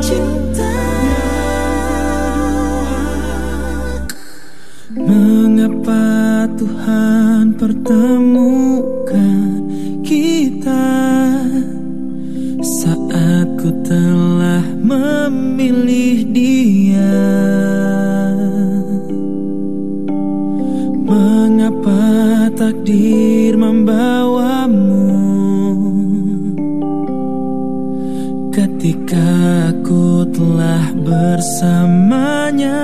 Cinta. 0.00 0.72
Mengapa 4.96 6.48
Tuhan 6.56 7.52
pertemukan 7.60 9.60
kita 10.00 10.88
Saat 12.80 13.60
ku 13.60 13.68
telah 13.84 14.64
memilih 14.80 16.24
dia 16.32 17.44
Mengapa 21.04 22.48
takdir 22.56 23.60
membawamu? 23.60 25.04
Ketika 28.48 29.28
aku 29.68 30.24
telah 30.32 30.88
bersamanya 30.96 32.80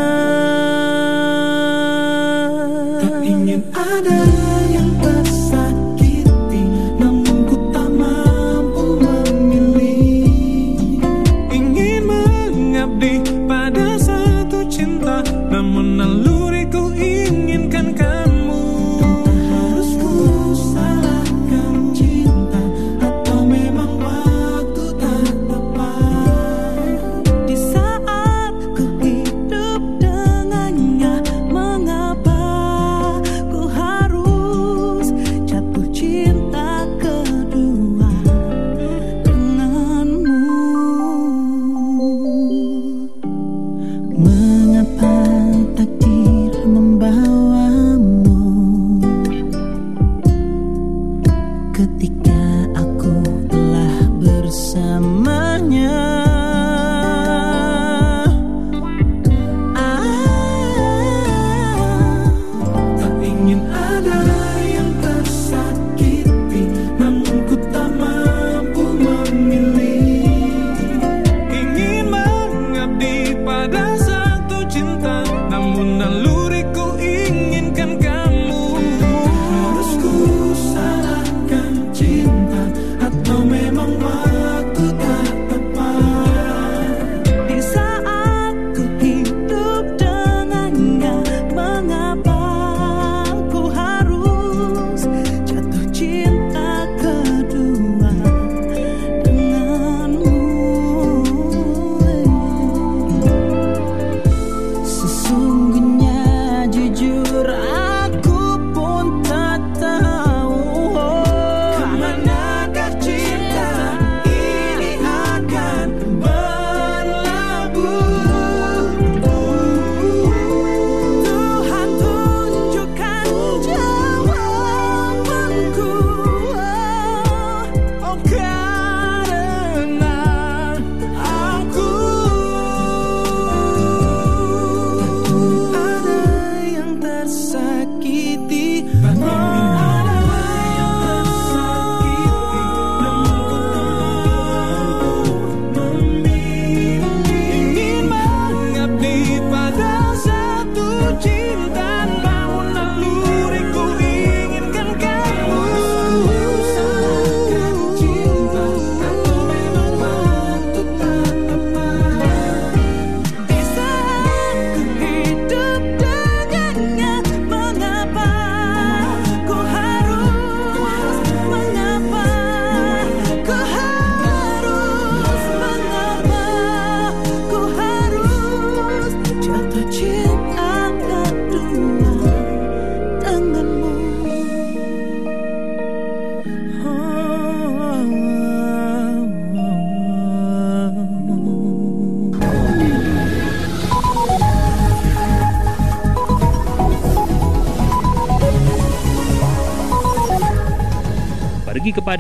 pada 149.50 150.16
satu 150.16 150.88
cinta. 151.20 151.89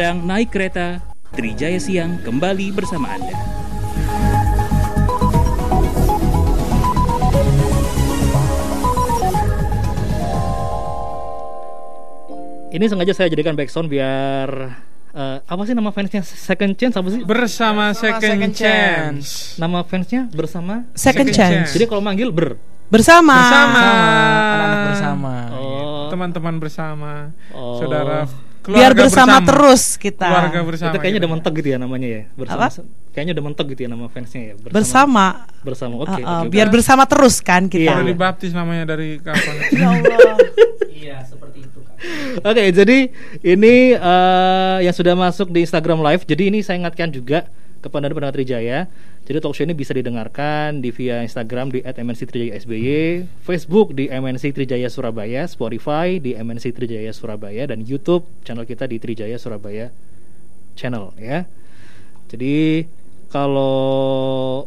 Padang 0.00 0.24
naik 0.24 0.48
kereta, 0.48 0.96
Trijaya 1.36 1.76
Siang 1.76 2.24
kembali 2.24 2.72
bersama 2.72 3.12
Anda. 3.12 3.36
Ini 12.72 12.80
sengaja 12.88 13.12
saya 13.12 13.28
jadikan 13.28 13.52
backsound 13.52 13.92
biar 13.92 14.72
eh, 15.12 15.38
apa 15.44 15.62
sih 15.68 15.76
nama 15.76 15.92
fansnya 15.92 16.24
Second 16.24 16.80
Chance 16.80 16.96
apa 16.96 17.08
sih? 17.12 17.20
Bersama 17.20 17.92
second, 17.92 18.24
Second 18.24 18.52
chance. 18.56 19.60
Nama 19.60 19.84
fansnya 19.84 20.32
bersama. 20.32 20.88
Second, 20.96 21.28
Second 21.28 21.28
chance. 21.28 21.52
chance. 21.68 21.76
Jadi 21.76 21.84
kalau 21.84 22.00
manggil 22.00 22.32
ber. 22.32 22.56
Bersama. 22.88 23.36
Bersama. 23.36 23.84
anak-anak 23.84 24.80
bersama 24.96 25.32
Oh. 25.52 26.08
Teman-teman 26.08 26.56
bersama. 26.56 27.36
Oh. 27.52 27.76
Saudara 27.76 28.24
Biar 28.70 28.92
keluarga 28.94 29.02
bersama, 29.06 29.36
terus 29.42 29.82
kita. 29.98 30.28
Keluarga 30.30 30.60
bersama. 30.62 30.90
itu 30.94 30.98
kayaknya 31.02 31.18
gitu. 31.18 31.26
udah 31.26 31.32
mentok 31.34 31.52
gitu 31.58 31.68
ya 31.68 31.78
namanya 31.82 32.08
ya. 32.08 32.22
Bersama. 32.38 32.66
Apa? 32.66 32.68
Kayaknya 33.10 33.32
udah 33.34 33.44
mentok 33.50 33.66
gitu 33.74 33.80
ya 33.82 33.88
nama 33.90 34.06
fansnya 34.06 34.42
ya. 34.42 34.54
Bersama. 34.58 35.26
Bersama. 35.66 35.94
Oke. 36.06 36.22
Uh, 36.22 36.24
uh, 36.24 36.38
oke, 36.46 36.50
biar 36.54 36.68
bersama 36.70 37.02
terus 37.10 37.42
kan 37.42 37.66
Iya. 37.66 37.72
kita. 37.74 37.92
Udah 37.98 38.06
dibaptis 38.06 38.52
namanya 38.54 38.84
dari 38.86 39.18
kapan? 39.18 39.54
Ya 39.80 39.88
Allah. 39.90 40.36
Iya, 40.90 41.16
seperti 41.26 41.58
itu, 41.66 41.78
Kak. 41.82 41.96
Oke, 42.46 42.62
jadi 42.70 42.98
ini 43.42 43.74
eh, 43.96 44.76
yang 44.84 44.94
sudah 44.94 45.14
masuk 45.16 45.50
di 45.50 45.64
Instagram 45.64 46.00
Live. 46.04 46.22
Jadi 46.28 46.52
ini 46.54 46.58
saya 46.62 46.78
ingatkan 46.80 47.10
juga 47.10 47.48
kepada 47.80 48.12
pendengar 48.12 48.36
Trijaya. 48.36 48.86
Jadi 49.24 49.36
talk 49.40 49.56
show 49.56 49.64
ini 49.64 49.72
bisa 49.72 49.96
didengarkan 49.96 50.84
di 50.84 50.92
via 50.92 51.24
Instagram 51.24 51.72
di 51.72 51.80
@mnc_trijaya_sby, 51.84 53.24
Facebook 53.44 53.96
di 53.96 54.08
MNC 54.12 54.52
Trijaya 54.52 54.88
Surabaya, 54.92 55.48
Spotify 55.48 56.20
di 56.20 56.36
MNC 56.36 56.76
Trijaya 56.76 57.12
Surabaya 57.12 57.64
dan 57.68 57.82
YouTube 57.84 58.28
channel 58.44 58.68
kita 58.68 58.84
di 58.84 59.00
Trijaya 59.00 59.40
Surabaya 59.40 59.88
channel 60.76 61.12
ya. 61.16 61.48
Jadi 62.30 62.86
kalau 63.32 64.66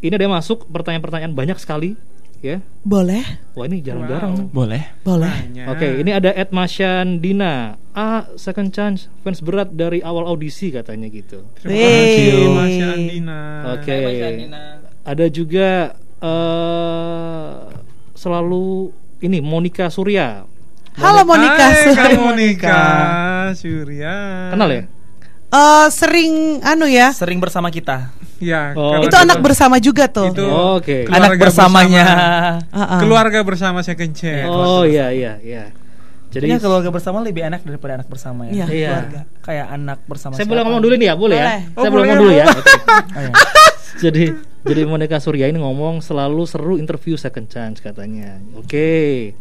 ini 0.00 0.12
ada 0.16 0.24
yang 0.24 0.36
masuk 0.36 0.64
pertanyaan-pertanyaan 0.68 1.36
banyak 1.36 1.58
sekali 1.60 1.96
ya. 2.40 2.64
Boleh? 2.80 3.24
Wah 3.52 3.64
ini 3.68 3.84
jarang-jarang. 3.84 4.48
boleh 4.48 4.96
Boleh. 5.04 5.34
Banyak. 5.36 5.66
Oke, 5.68 5.86
ini 6.00 6.10
ada 6.12 6.32
Ed 6.32 6.50
Masyan 6.52 7.20
Dina. 7.20 7.76
Ah, 7.92 8.24
second 8.40 8.72
chance 8.72 9.12
fans 9.20 9.44
berat 9.44 9.72
dari 9.76 10.00
awal 10.00 10.24
audisi 10.24 10.72
katanya 10.72 11.08
gitu. 11.12 11.44
Terima 11.60 11.76
kasih 11.76 12.26
Wey. 12.32 12.48
Mas 12.48 12.76
Andina. 12.80 13.40
Oke. 13.76 13.98
Ada 15.04 15.26
juga 15.28 15.68
eh 16.20 17.56
selalu 18.16 18.92
ini 19.20 19.38
Monica 19.44 19.88
Surya. 19.92 20.44
Halo 21.00 21.22
Monica. 21.24 21.66
Hai. 21.96 22.16
Monica 22.16 22.80
Surya. 23.56 24.48
Kenal 24.52 24.68
ya? 24.72 24.82
Eh, 25.50 25.86
sering 25.90 26.62
anu 26.62 26.86
ya. 26.86 27.10
Sering 27.10 27.42
bersama 27.42 27.68
kita. 27.74 28.14
Ya, 28.40 28.72
Oh, 28.72 29.04
Itu 29.04 29.12
anak 29.14 29.44
bersama 29.44 29.76
juga 29.76 30.08
tuh. 30.08 30.32
Itu 30.32 30.48
Oke. 30.48 31.04
keluarga 31.04 31.28
Anak 31.28 31.40
bersamanya. 31.44 32.04
Ah, 32.72 32.84
ah. 32.96 33.00
Keluarga 33.04 33.44
bersama 33.44 33.84
second 33.84 34.16
chance. 34.16 34.48
Oh 34.48 34.88
iya 34.88 35.12
iya 35.12 35.36
iya. 35.44 35.64
Jadi 36.30 36.46
Jadi 36.48 36.62
keluarga 36.62 36.88
bersama 36.88 37.20
lebih 37.20 37.42
enak 37.42 37.60
daripada 37.66 38.00
anak 38.00 38.08
bersama 38.08 38.48
ya. 38.48 38.64
Iya. 38.64 38.66
Iya. 38.66 38.88
Keluarga. 38.88 39.20
Kayak 39.44 39.66
anak 39.76 39.98
bersama 40.08 40.32
saya 40.32 40.40
siapa? 40.40 40.52
boleh 40.56 40.62
ngomong 40.64 40.80
dulu 40.80 40.94
nih 40.96 41.08
ya, 41.10 41.14
boleh, 41.14 41.36
ya? 41.36 41.44
Boleh. 41.44 41.60
Saya 41.60 41.68
Oh, 41.68 41.74
boleh 41.76 41.90
boleh, 41.92 42.00
ngomong 42.08 42.18
dulu 42.18 42.32
ya. 42.32 42.46
Oh, 43.10 43.20
iya. 43.20 43.32
jadi 44.08 44.24
jadi 44.60 44.80
Monica 44.86 45.18
Surya 45.18 45.46
ini 45.48 45.58
ngomong 45.60 46.00
selalu 46.00 46.42
seru 46.48 46.74
interview 46.80 47.20
second 47.20 47.44
chance 47.46 47.84
katanya. 47.84 48.40
Oke. 48.56 49.34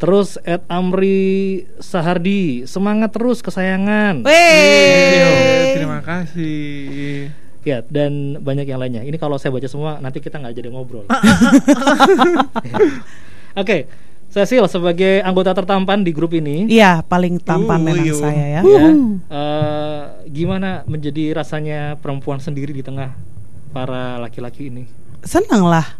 Terus 0.00 0.40
Ed 0.42 0.64
Amri 0.66 1.60
Sahardi 1.76 2.64
semangat 2.64 3.12
terus 3.12 3.44
kesayangan. 3.44 4.24
Wey. 4.24 4.32
Eh, 4.32 5.64
Terima 5.76 6.00
kasih. 6.00 7.28
Ya 7.60 7.84
dan 7.84 8.40
banyak 8.40 8.64
yang 8.64 8.80
lainnya. 8.80 9.04
Ini 9.04 9.20
kalau 9.20 9.36
saya 9.36 9.52
baca 9.52 9.68
semua 9.68 10.00
nanti 10.00 10.24
kita 10.24 10.40
nggak 10.40 10.56
jadi 10.56 10.72
ngobrol. 10.72 11.04
Oke, 13.60 13.84
Cecil 14.30 14.62
sebagai 14.70 15.20
anggota 15.26 15.50
tertampan 15.52 16.06
di 16.06 16.14
grup 16.14 16.30
ini, 16.32 16.70
Iya, 16.70 17.02
paling 17.02 17.42
tampan 17.42 17.82
Uh, 17.82 17.84
memang 17.84 18.06
iya. 18.06 18.14
saya 18.14 18.44
ya. 18.46 18.60
ya, 18.62 18.86
eh, 19.26 20.02
gimana 20.30 20.86
menjadi 20.86 21.34
rasanya 21.34 21.98
perempuan 21.98 22.38
sendiri 22.38 22.70
di 22.70 22.86
tengah 22.86 23.10
para 23.74 24.22
laki-laki 24.22 24.70
ini? 24.70 24.86
Seneng 25.26 25.66
lah. 25.66 25.99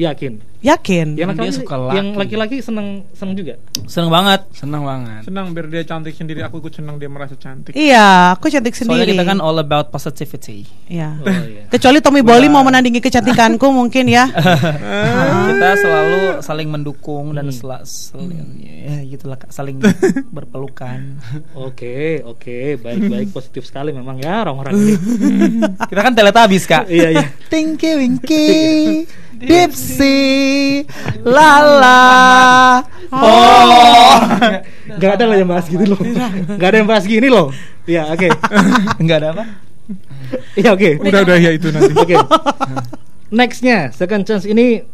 Yakin? 0.00 0.32
Yakin. 0.60 1.06
Yang 1.12 1.16
Dia 1.16 1.26
laki-laki, 1.26 1.56
suka 1.56 1.74
yang 1.90 2.06
laki. 2.10 2.18
laki-laki 2.18 2.56
seneng 2.60 2.88
seneng 3.12 3.32
juga. 3.34 3.54
Seneng 3.84 4.08
banget. 4.08 4.40
senang 4.52 4.82
banget 4.82 5.22
Senang 5.24 5.46
biar 5.50 5.66
dia 5.66 5.82
cantik 5.82 6.12
sendiri. 6.12 6.40
Aku 6.42 6.58
ikut 6.58 6.68
senang 6.70 6.96
dia 6.96 7.08
merasa 7.08 7.32
cantik. 7.34 7.72
Iya, 7.72 8.32
aku 8.32 8.48
cantik 8.48 8.72
Soalnya 8.72 9.04
sendiri. 9.04 9.12
kita 9.14 9.24
kan 9.26 9.38
all 9.38 9.56
about 9.56 9.88
positivity. 9.88 10.64
Iya. 10.86 11.16
Oh, 11.16 11.28
iya. 11.28 11.64
Kecuali 11.72 12.00
Tommy 12.00 12.20
Bolly 12.20 12.48
mau 12.48 12.60
menandingi 12.60 12.98
kecantikanku 12.98 13.68
mungkin 13.78 14.04
ya. 14.06 14.28
kita 15.48 15.68
selalu 15.76 16.18
saling 16.40 16.68
mendukung 16.68 17.32
dan 17.32 17.48
sela, 17.50 17.80
sel- 17.82 18.28
ya 18.60 19.04
gitulah 19.06 19.36
saling 19.48 19.80
berpelukan. 20.28 21.20
Oke, 21.54 22.20
oke, 22.20 22.76
baik-baik 22.78 23.28
positif 23.30 23.64
sekali 23.64 23.90
memang 23.90 24.16
ya 24.16 24.42
orang-orang 24.42 24.76
ini. 24.76 24.94
Kita 25.82 26.00
kan 26.00 26.12
teletabis 26.12 26.64
kak. 26.64 26.84
iya 26.86 27.08
iya. 27.12 27.26
Tinky 27.48 27.90
Winky, 27.96 28.46
Dipsy, 29.40 30.84
Lala. 31.24 32.84
Oh, 33.08 34.20
nggak 35.00 35.12
ada 35.16 35.24
lah 35.24 35.36
yang 35.40 35.48
bahas 35.48 35.64
gitu 35.64 35.82
loh. 35.88 36.00
Nggak 36.60 36.68
ada 36.68 36.76
yang 36.76 36.88
bahas 36.88 37.04
gini 37.08 37.32
loh. 37.32 37.48
Iya, 37.88 38.12
oke. 38.12 38.28
Enggak 39.02 39.16
ada 39.24 39.28
apa? 39.32 39.44
Iya, 40.54 40.76
oke. 40.76 40.90
Udah 41.00 41.20
udah 41.24 41.36
ya 41.40 41.50
itu 41.56 41.72
nanti. 41.72 41.92
Oke. 41.96 42.14
Nextnya, 43.32 43.88
second 43.96 44.28
chance 44.28 44.44
ini 44.44 44.84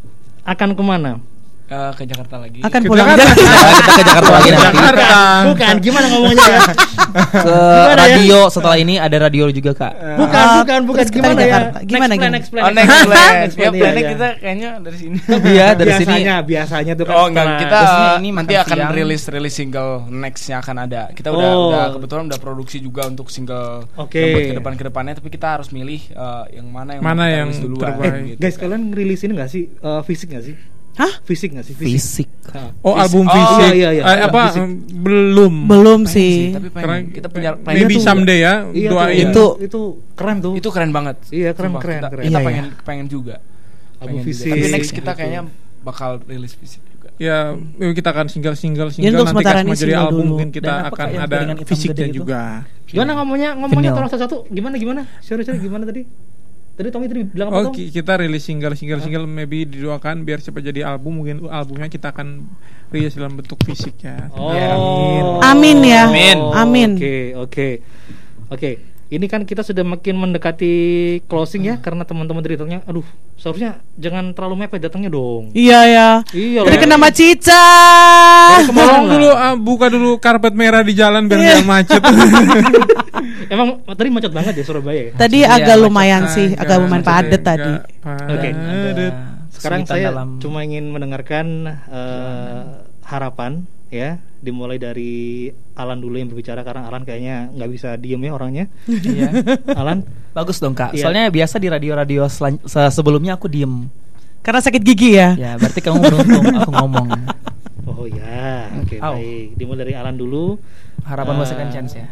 akan 0.47 0.73
ke 0.73 0.83
mana? 0.85 1.19
Eh, 1.67 1.91
ke 1.93 2.03
Jakarta 2.03 2.39
lagi 2.39 2.63
Akan 2.63 2.79
Ke 2.79 2.87
pulang 2.87 3.03
Jakarta. 3.03 3.27
Jakarta. 3.27 3.67
kita 3.77 3.91
ke 3.91 4.01
Jakarta 4.01 4.31
lagi 4.31 4.49
nanti. 4.49 4.63
Jakarta. 4.71 5.07
Bukan, 5.45 5.73
gimana 5.83 6.05
ngomongnya? 6.07 6.45
ya? 6.47 6.61
Ke 7.17 7.55
Gimana 7.55 7.91
ya? 7.91 7.95
radio 8.07 8.39
setelah 8.47 8.77
ini 8.77 8.95
ada 8.95 9.17
radio 9.19 9.45
juga 9.49 9.71
kak. 9.73 9.93
Bukan, 10.15 10.37
Ah, 10.39 10.55
bukan, 10.61 10.79
bukan. 10.85 11.03
kita 11.03 11.17
Gimana 11.17 11.33
ke 11.33 11.37
ya? 11.37 11.43
Jakarta. 11.43 11.77
Gimana, 11.81 12.07
next 12.07 12.15
plan, 12.15 12.23
gimana? 12.23 12.31
next 12.31 12.47
plan, 12.47 12.63
Oh, 12.63 12.71
next 12.71 13.03
plan. 13.03 13.33
Next 13.43 13.55
ya, 13.57 13.59
plan, 13.59 13.73
iya, 13.73 13.81
plannya 13.81 14.03
kita 14.07 14.27
kayaknya 14.37 14.69
dari 14.79 14.97
sini. 14.97 15.17
Iya 15.27 15.67
dari 15.73 15.91
sini. 15.91 16.07
biasanya, 16.07 16.35
biasanya 16.41 16.93
tuh 16.93 17.05
kan 17.05 17.13
Oh 17.13 17.25
enggak, 17.27 17.45
setelah- 17.45 17.59
kita 17.59 17.79
ini 18.17 18.29
nanti 18.31 18.53
akan 18.55 18.77
siang. 18.77 18.91
rilis 18.93 19.23
rilis 19.27 19.53
single 19.53 19.91
nextnya 20.07 20.55
akan 20.57 20.75
ada. 20.79 21.01
Kita 21.11 21.29
udah 21.29 21.49
Oh. 21.49 21.67
udah 21.67 21.83
kebetulan 21.93 22.23
udah 22.27 22.39
produksi 22.39 22.77
juga 22.79 23.01
untuk 23.05 23.27
single 23.27 23.91
Oke. 23.97 24.15
yang 24.15 24.31
buat 24.31 24.45
ke 24.45 24.55
depan 24.55 24.73
ke 24.73 24.83
depannya, 24.85 25.13
tapi 25.15 25.29
kita 25.29 25.47
harus 25.53 25.67
milih 25.69 25.99
eh, 26.07 26.43
yang 26.55 26.67
mana 26.69 26.95
yang 26.95 27.03
Mana 27.03 27.23
mau 27.23 27.27
kita 27.27 27.35
yang. 27.35 27.49
Eh, 28.07 28.23
gitu 28.29 28.39
guys, 28.39 28.55
kalian 28.55 28.83
rilis 28.89 29.19
ini 29.21 29.31
nggak 29.33 29.49
sih 29.49 29.63
fisik 30.05 30.31
nggak 30.31 30.45
sih? 30.45 30.55
Hah? 30.97 31.13
Fisik 31.21 31.53
nggak 31.53 31.61
sih? 31.63 31.73
Fisik. 31.73 32.25
Ah. 32.49 32.73
Oh, 32.81 32.91
Fisik. 32.91 33.01
album 33.03 33.23
Oh, 33.23 33.31
fisik. 33.31 33.69
iya, 33.71 33.89
iya, 33.93 34.01
Eh, 34.01 34.15
iya. 34.17 34.25
apa? 34.25 34.41
Fisik. 34.49 34.63
Belum. 34.97 35.53
Belum 35.63 35.99
Pengen 36.01 36.09
sih. 36.09 36.33
tapi 36.51 36.67
pengen. 36.67 36.83
Keren. 36.83 37.03
kita 37.13 37.27
punya 37.29 37.49
pengen 37.53 37.77
Maybe 37.79 37.95
tuh. 37.95 38.01
someday 38.01 38.39
ya. 38.41 38.53
Iya, 38.67 38.89
Doain. 38.89 39.27
tuh, 39.29 39.49
Itu- 39.55 39.55
itu 39.61 39.79
keren 40.11 40.37
tuh. 40.39 40.53
itu 40.55 40.67
keren 40.67 40.89
banget. 40.89 41.15
Iya, 41.29 41.53
keren, 41.53 41.69
Sumpah, 41.69 41.81
keren, 41.81 41.97
kita, 41.97 42.09
keren. 42.09 42.23
Kita 42.23 42.33
Iya, 42.33 42.45
pengen 42.45 42.65
pengen 42.83 43.05
juga. 43.07 43.35
Album 43.97 44.01
Pengen 44.01 44.17
juga. 44.17 44.27
fisik. 44.27 44.49
Tapi 44.51 44.67
next 44.73 44.91
kita 44.91 45.01
gitu. 45.05 45.17
kayaknya 45.17 45.41
bakal 45.79 46.09
rilis 46.25 46.53
fisik 46.53 46.81
juga. 46.83 47.09
Ya, 47.17 47.37
kita 47.93 48.09
akan 48.09 48.25
single 48.27 48.53
single 48.53 48.89
single 48.89 49.09
untuk 49.15 49.33
nanti 49.33 49.41
kan 49.43 49.57
ini 49.59 49.69
jadi 49.71 49.77
single 49.79 50.01
album 50.03 50.17
dulu. 50.17 50.29
mungkin 50.33 50.49
kita 50.49 50.73
akan 50.87 51.07
ada 51.15 51.37
fisiknya 51.61 51.93
gede 51.95 52.05
itu? 52.07 52.17
juga. 52.21 52.41
Gimana 52.85 53.11
ngomongnya? 53.15 53.49
Ngomongnya 53.53 53.91
tolong 53.91 54.05
satu-satu. 54.07 54.37
Gimana 54.49 54.75
gimana? 54.77 55.01
Sorry 55.19 55.41
sorry 55.41 55.57
gimana 55.57 55.85
tadi? 55.85 56.05
Tadi 56.77 56.93
Tommy 56.93 57.09
tadi 57.09 57.25
bilang 57.25 57.49
apa? 57.49 57.57
Oh, 57.57 57.63
Tom? 57.67 57.73
ki- 57.73 57.89
kita 57.89 58.21
rilis 58.21 58.45
single 58.45 58.77
single 58.77 59.01
single 59.01 59.25
maybe 59.25 59.65
didoakan 59.65 60.21
biar 60.21 60.45
cepat 60.45 60.61
jadi 60.61 60.85
album 60.85 61.25
mungkin 61.25 61.49
albumnya 61.49 61.89
kita 61.89 62.13
akan 62.13 62.45
rilis 62.93 63.17
dalam 63.17 63.33
bentuk 63.33 63.57
fisik 63.65 63.97
ya. 63.97 64.29
Oh. 64.29 65.41
Amin 65.41 65.81
ya. 65.81 66.05
Amin. 66.05 66.37
Amin. 66.53 66.89
Oke, 66.93 67.33
oke. 67.33 67.69
Oke. 68.53 68.71
Ini 69.07 69.23
kan 69.25 69.47
kita 69.47 69.63
sudah 69.63 69.87
makin 69.87 70.19
mendekati 70.19 70.75
closing 71.31 71.63
ya 71.65 71.79
karena 71.79 72.03
teman-teman 72.03 72.43
datangnya 72.43 72.83
aduh, 72.83 73.07
seharusnya 73.39 73.79
jangan 73.95 74.35
terlalu 74.35 74.67
mepet 74.67 74.83
datangnya 74.83 75.09
dong. 75.09 75.55
Iya 75.57 75.79
ya. 75.87 76.09
Iya 76.35 76.61
Tadi 76.67 76.75
loh. 76.75 76.81
kena 76.85 77.09
Cica. 77.15 77.65
Tolong 78.67 79.07
dulu 79.07 79.29
ah, 79.31 79.55
buka 79.55 79.87
dulu 79.89 80.19
karpet 80.19 80.53
merah 80.53 80.83
di 80.83 80.93
jalan 80.93 81.25
biar 81.25 81.39
nggak 81.39 81.65
macet. 81.65 82.03
Emang 83.45 83.67
tadi 83.85 84.09
macet 84.09 84.33
banget 84.33 84.53
ya 84.57 84.63
Surabaya 84.65 85.01
ya? 85.07 85.11
Tadi 85.13 85.39
Iya, 85.41 85.53
agak 85.53 85.77
lumayan 85.77 86.23
sih, 86.27 86.53
agak 86.53 86.77
lumayan 86.81 87.03
enggak 87.05 87.41
tadi. 87.45 87.73
Oke. 88.03 88.49
padet. 88.51 89.15
Sekarang 89.53 89.81
saya 89.85 90.09
dalam 90.13 90.37
cuma 90.37 90.61
ingin 90.61 90.89
mendengarkan 90.89 91.45
eh, 91.89 92.61
harapan 93.05 93.65
ya 93.87 94.19
dimulai 94.37 94.77
dari 94.77 95.47
Alan 95.73 95.97
dulu 95.97 96.19
yang 96.19 96.29
berbicara 96.29 96.61
karena 96.61 96.85
Alan 96.85 97.01
kayaknya 97.01 97.49
nggak 97.55 97.69
bisa 97.71 97.89
diem 97.97 98.21
ya 98.21 98.31
orangnya. 98.33 98.65
Iya. 98.85 99.29
Alan, 99.81 100.05
Bagus 100.31 100.61
dong 100.61 100.77
kak. 100.77 100.93
Iya. 100.93 101.09
Soalnya 101.09 101.33
biasa 101.33 101.57
di 101.57 101.67
radio-radio 101.67 102.29
sebelumnya 102.89 103.33
aku 103.33 103.49
diem. 103.49 103.89
Karena 104.45 104.61
sakit 104.61 104.81
gigi 104.81 105.17
ya. 105.17 105.33
Ya 105.35 105.51
berarti 105.57 105.81
kamu 105.81 105.97
beruntung 105.99 106.43
aku 106.55 106.71
ngomong. 106.71 107.07
oh 107.87 108.05
ya 108.05 108.69
oke 108.77 108.95
Au. 109.01 109.17
baik. 109.17 109.47
Dimulai 109.57 109.79
dari 109.81 109.93
Alan 109.97 110.15
dulu. 110.15 110.61
Harapan 111.01 111.33
buat 111.33 111.47
Eh, 111.47 111.51
second 111.55 111.71
chance 111.73 111.97
ya. 111.97 112.07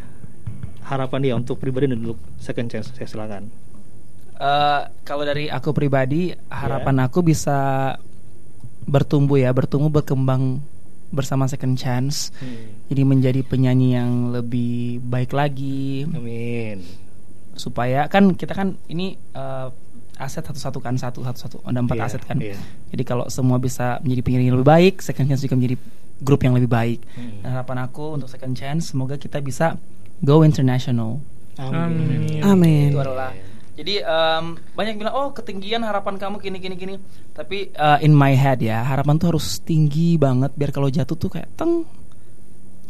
Harapan 0.86 1.19
dia 1.19 1.34
untuk 1.34 1.58
pribadi 1.58 1.89
dan 1.89 1.98
untuk 2.00 2.21
second 2.38 2.69
chance. 2.69 2.93
Saya 2.93 3.10
silakan. 3.10 3.50
Eh, 4.36 4.82
kalau 5.02 5.24
dari 5.24 5.48
aku 5.48 5.71
pribadi, 5.71 6.30
harapan 6.52 7.08
aku 7.08 7.24
bisa 7.24 7.91
bertumbuh 8.84 9.39
ya, 9.39 9.50
bertumbuh 9.50 9.89
berkembang 9.89 10.60
bersama 11.10 11.48
Second 11.48 11.80
Chance. 11.80 12.36
Hmm. 12.38 12.84
Jadi 12.91 13.02
menjadi 13.02 13.41
penyanyi 13.41 13.95
yang 13.95 14.12
lebih 14.30 15.00
baik 15.02 15.32
lagi 15.32 16.04
Amin. 16.06 16.84
supaya 17.56 18.12
kan 18.12 18.36
kita 18.36 18.52
kan 18.52 18.76
ini 18.91 19.15
eh, 19.15 19.67
aset 20.19 20.43
satu-satu 20.43 20.80
kan 20.84 21.00
satu 21.00 21.24
satu 21.24 21.39
satu 21.39 21.58
ada 21.63 21.80
empat 21.80 21.95
Iya, 21.95 22.06
aset 22.06 22.24
kan. 22.28 22.38
iya. 22.38 22.60
Jadi 22.91 23.04
kalau 23.08 23.32
semua 23.32 23.56
bisa 23.58 24.04
menjadi 24.04 24.21
penyanyi 24.21 24.45
yang 24.52 24.58
lebih 24.60 24.69
baik, 24.69 24.93
Second 25.00 25.32
Chance 25.32 25.48
juga 25.48 25.56
menjadi 25.56 25.76
grup 26.19 26.43
yang 26.43 26.54
lebih 26.60 26.67
baik. 26.67 27.00
Hmm. 27.15 27.39
Harapan 27.48 27.78
aku 27.88 28.19
untuk 28.19 28.28
Second 28.28 28.54
Chance 28.54 28.91
semoga 28.91 29.15
kita 29.15 29.39
bisa 29.39 29.80
go 30.19 30.41
international. 30.41 31.19
Amin. 31.56 32.43
Amin. 32.43 32.91
itu 32.91 32.99
adalah 32.99 33.32
jadi 33.75 34.04
em, 34.04 34.45
banyak 34.71 34.95
bilang 34.95 35.15
oh 35.15 35.28
ketinggian 35.32 35.84
harapan 35.84 36.15
kamu 36.15 36.39
gini 36.39 36.58
gini 36.60 36.75
gini 36.75 36.95
tapi 37.32 37.71
eh, 37.71 37.99
in 38.04 38.12
my 38.12 38.32
head 38.32 38.60
ya 38.60 38.84
harapan 38.84 39.15
tuh 39.15 39.36
harus 39.36 39.60
tinggi 39.60 40.15
banget 40.15 40.56
biar 40.56 40.71
kalau 40.71 40.88
jatuh 40.88 41.15
tuh 41.15 41.28
kayak 41.28 41.51
teng 41.56 41.84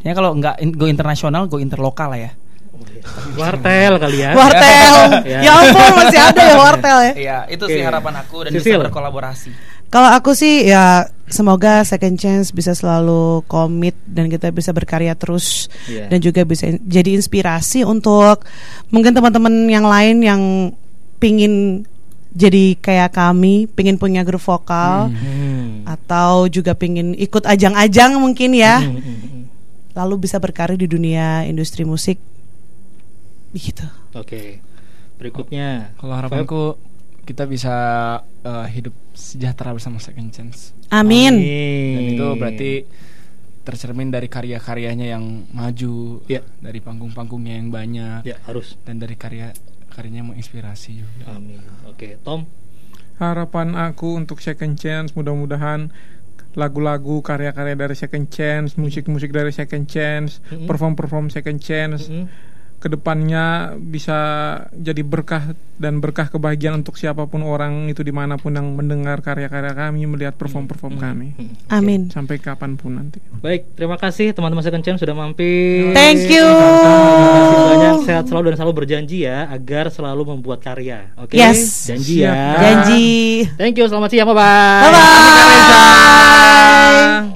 ya 0.01 0.13
kalau 0.13 0.37
nggak 0.37 0.61
in- 0.61 0.73
go 0.73 0.85
internasional 0.85 1.49
go 1.49 1.57
interlokal 1.57 2.13
lah 2.13 2.21
ya 2.21 2.31
Wartel 3.35 3.93
kali 3.97 4.17
ya. 4.19 4.31
Wartel. 4.33 4.95
Ya. 5.27 5.39
ya 5.43 5.51
ampun 5.55 5.91
masih 5.95 6.19
ada 6.21 6.41
ya 6.41 6.55
wartel 6.57 6.97
ya. 7.01 7.13
Iya 7.15 7.37
itu 7.49 7.65
sih 7.65 7.81
harapan 7.81 8.13
aku 8.19 8.37
dan 8.43 8.51
Sisil. 8.51 8.77
bisa 8.77 8.83
berkolaborasi 8.87 9.49
Kalau 9.85 10.09
aku 10.11 10.33
sih 10.33 10.65
ya 10.65 11.07
semoga 11.25 11.85
Second 11.85 12.17
Chance 12.17 12.51
bisa 12.51 12.73
selalu 12.73 13.45
komit 13.45 13.95
dan 14.03 14.27
kita 14.27 14.49
bisa 14.49 14.69
berkarya 14.69 15.13
terus 15.13 15.71
Iya. 15.87 16.09
dan 16.09 16.19
juga 16.19 16.43
bisa 16.43 16.67
in- 16.67 16.83
jadi 16.83 17.15
inspirasi 17.15 17.85
untuk 17.85 18.43
mungkin 18.89 19.13
teman-teman 19.13 19.53
yang 19.67 19.85
lain 19.85 20.15
yang 20.19 20.41
pingin 21.15 21.85
jadi 22.35 22.75
kayak 22.75 23.15
kami, 23.15 23.71
pingin 23.71 23.95
punya 23.95 24.19
grup 24.21 24.43
vokal 24.43 25.07
Hmm. 25.07 25.87
atau 25.87 26.51
juga 26.51 26.75
pingin 26.75 27.15
ikut 27.15 27.47
ajang-ajang 27.47 28.19
mungkin 28.19 28.51
ya, 28.51 28.83
hmm, 28.83 28.99
hmm. 28.99 29.41
lalu 29.95 30.27
bisa 30.27 30.35
berkarir 30.35 30.75
di 30.75 30.83
dunia 30.83 31.47
industri 31.47 31.87
musik, 31.87 32.19
gitu. 33.55 33.87
Oke. 34.13 34.59
Berikutnya. 35.15 35.95
Kalau 35.95 36.13
harapanku 36.13 36.75
kita 37.23 37.47
bisa 37.47 37.75
eh, 38.43 38.67
hidup 38.69 38.93
sejahtera 39.15 39.71
bersama 39.71 39.97
Second 39.97 40.29
Chance. 40.29 40.75
Amin. 40.91 41.33
Dan 41.39 42.03
itu 42.13 42.27
berarti 42.37 42.71
tercermin 43.65 44.13
dari 44.13 44.29
karya-karyanya 44.29 45.09
yang 45.09 45.49
maju, 45.49 46.21
Ya. 46.29 46.45
dari 46.61 46.77
panggung-panggungnya 46.77 47.57
yang 47.57 47.73
banyak, 47.73 48.21
Ya 48.21 48.37
harus. 48.45 48.77
dan 48.85 49.01
dari 49.01 49.17
karya 49.17 49.57
karyanya 49.89 50.21
yang 50.21 50.29
menginspirasi 50.29 51.01
juga. 51.01 51.33
Amin. 51.33 51.63
Oke, 51.89 52.21
Tom. 52.21 52.45
Harapan 53.17 53.73
aku 53.73 54.13
untuk 54.13 54.37
Second 54.37 54.75
Chance 54.77 55.15
mudah-mudahan 55.15 55.89
lagu-lagu 56.53 57.19
karya-karya 57.19 57.73
dari 57.73 57.95
Second 57.95 58.27
Chance, 58.29 58.77
musik-musik 58.77 59.31
dari 59.31 59.49
Second 59.49 59.87
Chance, 59.87 60.43
perform-perform 60.67 61.27
Second 61.27 61.57
Chance 61.57 62.07
Mm-mm. 62.07 62.27
Ke 62.79 62.87
depannya 62.91 63.73
bisa 63.79 64.17
jadi 64.75 65.01
berkah 65.01 65.57
dan 65.75 65.99
berkah 65.99 66.31
kebahagiaan 66.31 66.79
untuk 66.79 66.95
siapa 66.95 67.27
pun 67.27 67.43
orang 67.43 67.91
itu 67.91 67.99
di 67.99 68.13
mana 68.15 68.39
pun 68.39 68.55
yang 68.55 68.77
mendengar 68.77 69.19
karya-karya 69.19 69.75
kami, 69.75 70.07
melihat 70.07 70.37
perform-perform 70.39 70.95
kami. 71.01 71.35
Hmm. 71.35 71.55
Amin. 71.67 72.07
Sampai 72.13 72.39
kapan 72.39 72.79
pun 72.79 72.95
nanti. 72.95 73.19
Baik, 73.43 73.75
terima 73.75 73.99
kasih 73.99 74.31
teman-teman 74.31 74.63
Second 74.63 74.83
Chance 74.85 75.03
sudah 75.03 75.15
mampir. 75.17 75.91
Thank 75.91 76.31
you. 76.31 76.47
Terima 76.47 77.31
kasih 77.35 77.57
banyak. 77.59 77.95
Sehat 78.07 78.25
selalu 78.31 78.45
dan 78.53 78.57
selalu 78.61 78.73
berjanji 78.85 79.27
ya 79.27 79.51
agar 79.51 79.91
selalu 79.91 80.37
membuat 80.37 80.63
karya. 80.63 81.11
Oke. 81.19 81.35
Yes. 81.35 81.91
Janji 81.91 82.23
Siap. 82.23 82.31
ya. 82.31 82.55
Janji. 82.61 83.09
Thank 83.59 83.75
you. 83.75 83.85
Selamat 83.91 84.09
siang. 84.13 84.27
Bye 84.31 84.37
bye. 84.37 84.83
Bye 84.85 84.91
bye. 87.33 87.34